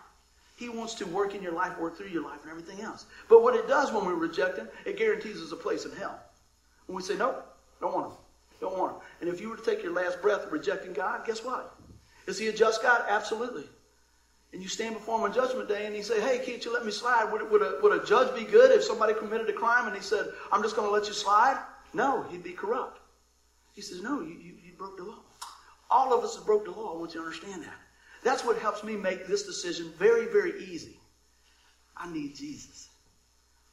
[0.56, 3.06] He wants to work in your life, work through your life, and everything else.
[3.30, 6.20] But what it does when we reject Him, it guarantees us a place in hell.
[6.84, 7.46] When we say, nope,
[7.80, 8.18] don't want Him,
[8.60, 9.00] don't want Him.
[9.22, 11.74] And if you were to take your last breath rejecting God, guess what?
[12.26, 13.06] Is He a just God?
[13.08, 13.64] Absolutely.
[14.52, 16.84] And you stand before Him on Judgment Day and He say, hey, can't you let
[16.84, 17.30] me slide?
[17.30, 20.02] Would, would, a, would a judge be good if somebody committed a crime and He
[20.02, 21.62] said, I'm just going to let you slide?
[21.94, 23.00] No, He'd be corrupt.
[23.72, 25.20] He says, no, you, you, you broke the law.
[25.90, 26.94] All of us have broke the law.
[26.94, 27.74] I want you to understand that.
[28.22, 30.98] That's what helps me make this decision very, very easy.
[31.96, 32.88] I need Jesus.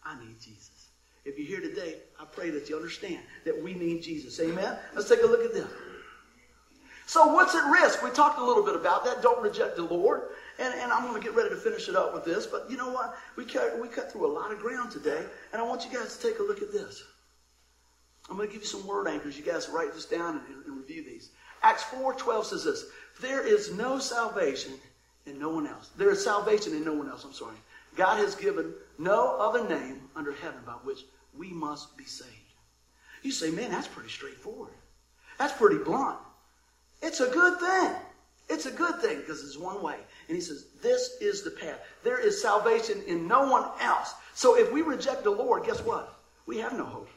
[0.06, 0.90] I need Jesus.
[1.26, 4.40] If you're here today, I pray that you understand that we need Jesus.
[4.40, 4.78] Amen?
[4.96, 5.68] Let's take a look at this.
[7.06, 8.04] So, what's at risk?
[8.04, 9.22] We talked a little bit about that.
[9.22, 10.24] Don't reject the Lord.
[10.60, 12.48] And, and I'm going to get ready to finish it up with this.
[12.48, 13.16] But you know what?
[13.36, 15.24] We cut, we cut through a lot of ground today.
[15.54, 17.04] And I want you guys to take a look at this.
[18.30, 19.38] I'm going to give you some word anchors.
[19.38, 21.30] You guys write this down and, and review these.
[21.62, 22.86] Acts 4.12 says this.
[23.22, 24.74] There is no salvation
[25.26, 25.92] in no one else.
[25.98, 27.24] There is salvation in no one else.
[27.24, 27.56] I'm sorry.
[27.96, 31.00] God has given no other name under heaven by which
[31.38, 32.32] we must be saved.
[33.24, 34.74] You say, man, that's pretty straightforward.
[35.40, 36.18] That's pretty blunt.
[37.02, 37.92] It's a good thing.
[38.50, 39.98] It's a good thing because it's one way.
[40.28, 41.80] And he says, this is the path.
[42.04, 44.14] There is salvation in no one else.
[44.34, 46.20] So if we reject the Lord, guess what?
[46.46, 47.10] We have no hope.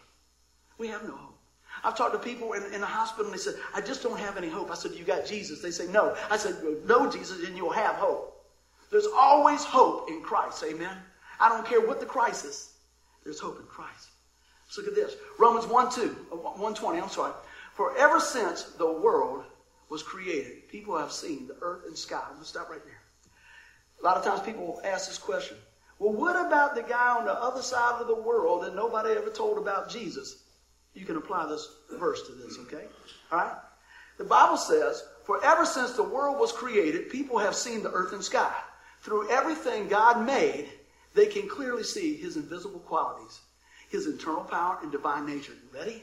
[0.78, 1.38] We have no hope.
[1.82, 4.36] I've talked to people in, in the hospital and they said, I just don't have
[4.36, 4.70] any hope.
[4.70, 5.60] I said, You got Jesus?
[5.60, 6.16] They say, No.
[6.30, 6.56] I said,
[6.86, 8.44] No, Jesus, and you'll have hope.
[8.90, 10.62] There's always hope in Christ.
[10.68, 10.96] Amen.
[11.38, 12.74] I don't care what the crisis,
[13.24, 14.08] there's hope in Christ.
[14.66, 15.16] Let's look at this.
[15.38, 17.32] Romans 1 2, uh, 120, I'm sorry.
[17.74, 19.44] For ever since the world
[19.88, 22.20] was created, people have seen the earth and sky.
[22.22, 22.99] I'm going to stop right there.
[24.00, 25.56] A lot of times people ask this question.
[25.98, 29.30] Well, what about the guy on the other side of the world that nobody ever
[29.30, 30.42] told about Jesus?
[30.94, 32.86] You can apply this verse to this, okay?
[33.30, 33.56] All right?
[34.18, 38.12] The Bible says, For ever since the world was created, people have seen the earth
[38.12, 38.54] and sky.
[39.02, 40.68] Through everything God made,
[41.14, 43.40] they can clearly see his invisible qualities,
[43.88, 45.52] his internal power and divine nature.
[45.52, 46.02] You ready?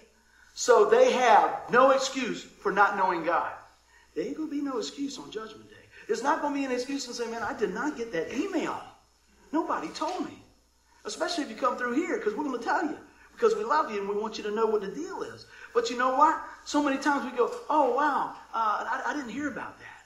[0.53, 3.51] So they have no excuse for not knowing God.
[4.15, 5.75] There ain't going to be no excuse on Judgment Day.
[6.07, 8.33] There's not going to be an excuse to say, man, I did not get that
[8.33, 8.81] email.
[9.51, 10.41] Nobody told me.
[11.05, 12.97] Especially if you come through here, because we're going to tell you
[13.37, 15.45] because we love you and we want you to know what the deal is.
[15.73, 16.41] But you know what?
[16.65, 20.05] So many times we go, oh, wow, uh, I, I didn't hear about that.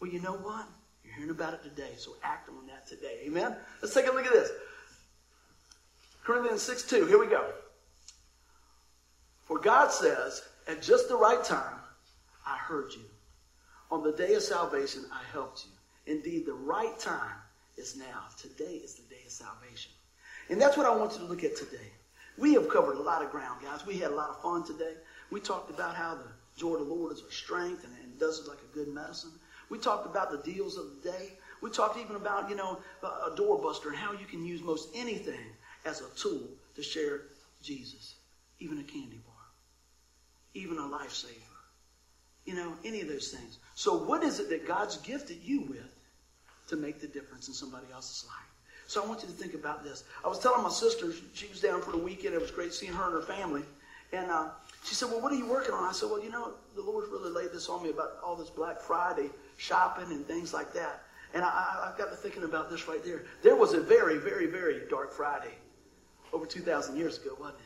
[0.00, 0.66] Well, you know what?
[1.04, 3.20] You're hearing about it today, so act on that today.
[3.24, 3.54] Amen?
[3.80, 4.50] Let's take a look at this.
[6.24, 7.06] Corinthians 6 2.
[7.06, 7.48] Here we go.
[9.44, 11.78] For God says, at just the right time,
[12.44, 13.04] I heard you.
[13.90, 16.14] On the day of salvation, I helped you.
[16.14, 17.36] Indeed, the right time
[17.76, 18.24] is now.
[18.36, 19.92] Today is the day of salvation.
[20.48, 21.92] And that's what I want you to look at today.
[22.38, 23.86] We have covered a lot of ground, guys.
[23.86, 24.94] We had a lot of fun today.
[25.30, 28.40] We talked about how the joy of the Lord is our strength and, and does
[28.40, 29.32] it like a good medicine.
[29.68, 31.32] We talked about the deals of the day.
[31.62, 35.40] We talked even about, you know, a doorbuster and how you can use most anything
[35.84, 37.22] as a tool to share
[37.62, 38.14] Jesus.
[38.60, 39.34] Even a candy bar.
[40.54, 41.45] Even a lifesaver.
[42.46, 43.58] You know, any of those things.
[43.74, 45.94] So what is it that God's gifted you with
[46.68, 48.46] to make the difference in somebody else's life?
[48.86, 50.04] So I want you to think about this.
[50.24, 52.34] I was telling my sister, she was down for the weekend.
[52.34, 53.62] It was great seeing her and her family.
[54.12, 54.48] And uh,
[54.84, 55.84] she said, Well, what are you working on?
[55.84, 58.50] I said, Well, you know, the Lord's really laid this on me about all this
[58.50, 61.02] Black Friday shopping and things like that.
[61.34, 63.24] And I, I, got to thinking about this right there.
[63.42, 65.54] There was a very, very, very dark Friday
[66.32, 67.65] over 2,000 years ago, wasn't it?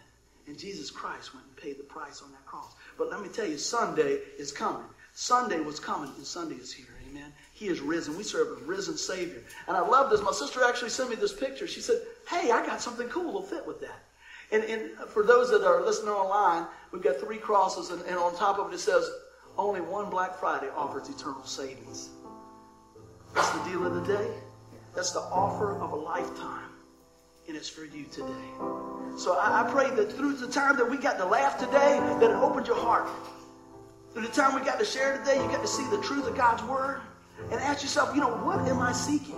[0.51, 2.75] And Jesus Christ went and paid the price on that cross.
[2.99, 4.83] But let me tell you, Sunday is coming.
[5.13, 6.93] Sunday was coming, and Sunday is here.
[7.09, 7.33] Amen.
[7.53, 8.17] He is risen.
[8.17, 9.45] We serve a risen Savior.
[9.69, 10.23] And I love this.
[10.23, 11.69] My sister actually sent me this picture.
[11.69, 11.99] She said,
[12.29, 14.03] Hey, I got something cool to fit with that.
[14.51, 18.35] And, and for those that are listening online, we've got three crosses, and, and on
[18.35, 19.09] top of it, it says,
[19.57, 22.09] Only one Black Friday offers eternal savings.
[23.37, 24.31] That's the deal of the day.
[24.97, 26.70] That's the offer of a lifetime.
[27.51, 28.53] And it's for you today.
[29.19, 32.31] So I, I pray that through the time that we got to laugh today, that
[32.31, 33.09] it opened your heart.
[34.13, 36.37] Through the time we got to share today, you got to see the truth of
[36.37, 37.01] God's Word
[37.51, 39.35] and ask yourself, you know, what am I seeking?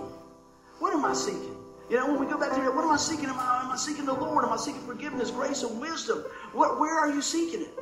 [0.77, 1.57] What am I seeking?
[1.89, 3.25] You know, when we go back to here, what am I seeking?
[3.25, 4.45] Am I, am I seeking the Lord?
[4.45, 6.19] Am I seeking forgiveness, grace, and wisdom?
[6.51, 7.79] What, where are you seeking it?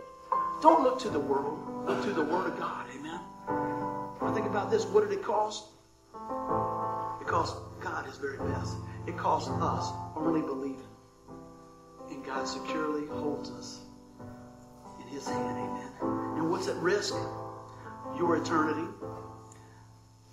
[0.62, 1.60] Don't look to the world.
[1.90, 2.86] Look to the Word of God.
[2.98, 3.20] Amen.
[4.22, 4.86] I think about this.
[4.86, 5.66] What did it cost?
[7.20, 8.78] It cost God His very best.
[9.08, 10.88] It cost us only believing.
[12.10, 13.80] And God securely holds us
[15.02, 15.58] in His hand.
[15.58, 16.38] Amen.
[16.38, 17.16] And what's at risk?
[18.18, 18.88] Your eternity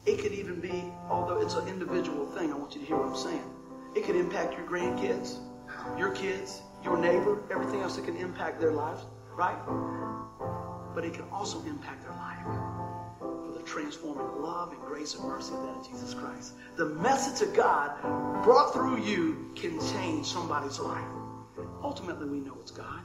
[0.09, 3.09] it could even be, although it's an individual thing, I want you to hear what
[3.09, 3.45] I'm saying.
[3.95, 5.37] It could impact your grandkids,
[5.99, 9.05] your kids, your neighbor, everything else that can impact their lives,
[9.37, 9.59] right?
[10.95, 12.78] But it can also impact their life
[13.79, 16.55] transforming love and grace and mercy of that of Jesus Christ.
[16.77, 17.93] The message of God
[18.43, 21.07] brought through you can change somebody's life.
[21.81, 23.03] Ultimately, we know it's God.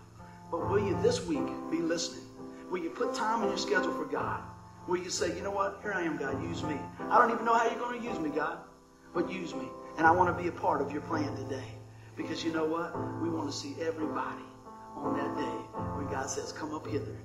[0.49, 2.25] But will you this week be listening?
[2.71, 4.41] Will you put time in your schedule for God?
[4.87, 5.79] Will you say, you know what?
[5.83, 6.77] Here I am, God, use me.
[7.07, 8.57] I don't even know how you're going to use me, God,
[9.13, 9.67] but use me.
[9.99, 11.67] And I want to be a part of your plan today.
[12.17, 12.95] Because you know what?
[13.21, 14.43] We want to see everybody
[14.95, 17.15] on that day when God says, come up hither.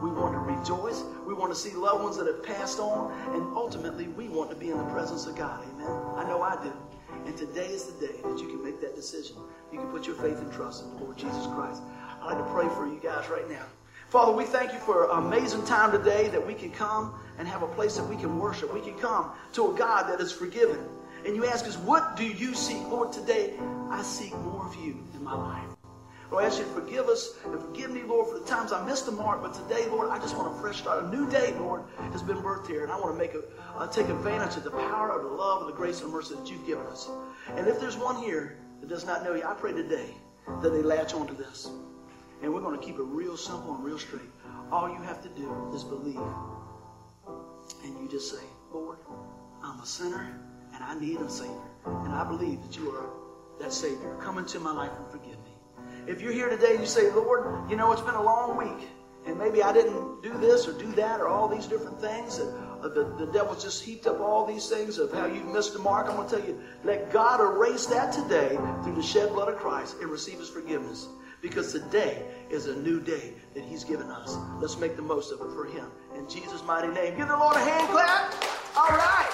[0.00, 1.02] We want to rejoice.
[1.26, 3.12] We want to see loved ones that have passed on.
[3.34, 5.62] And ultimately, we want to be in the presence of God.
[5.74, 5.90] Amen.
[6.16, 6.72] I know I do.
[7.26, 9.36] And today is the day that you can make that decision.
[9.72, 11.82] You can put your faith and trust in the Lord Jesus Christ.
[12.20, 13.64] I'd like to pray for you guys right now.
[14.08, 17.62] Father, we thank you for an amazing time today that we can come and have
[17.62, 18.72] a place that we can worship.
[18.74, 20.84] We can come to a God that is forgiven.
[21.24, 22.82] And you ask us, what do you seek?
[22.88, 23.54] Lord, today
[23.90, 25.79] I seek more of you in my life.
[26.30, 28.84] Lord, I ask you to forgive us and forgive me, Lord, for the times I
[28.86, 29.42] missed the mark.
[29.42, 31.04] But today, Lord, I just want a fresh start.
[31.04, 32.84] A new day, Lord, has been birthed here.
[32.84, 33.42] And I want to make a,
[33.76, 36.48] uh, take advantage of the power of the love and the grace and mercy that
[36.48, 37.08] you've given us.
[37.56, 40.14] And if there's one here that does not know you, I pray today
[40.62, 41.68] that they latch onto this.
[42.42, 44.30] And we're going to keep it real simple and real straight.
[44.70, 46.20] All you have to do is believe.
[47.84, 48.98] And you just say, Lord,
[49.62, 50.38] I'm a sinner
[50.74, 51.54] and I need a Savior.
[51.84, 53.10] And I believe that you are
[53.58, 54.16] that Savior.
[54.20, 55.29] Come into my life and forgive.
[56.10, 58.88] If you're here today and you say, Lord, you know, it's been a long week,
[59.26, 62.52] and maybe I didn't do this or do that or all these different things, and
[62.82, 65.78] uh, the, the devil's just heaped up all these things of how you've missed the
[65.78, 69.50] mark, I'm going to tell you, let God erase that today through the shed blood
[69.50, 71.06] of Christ and receive his forgiveness.
[71.42, 74.36] Because today is a new day that he's given us.
[74.60, 75.86] Let's make the most of it for him.
[76.16, 77.16] In Jesus' mighty name.
[77.16, 78.34] Give the Lord a hand clap.
[78.76, 79.30] All right.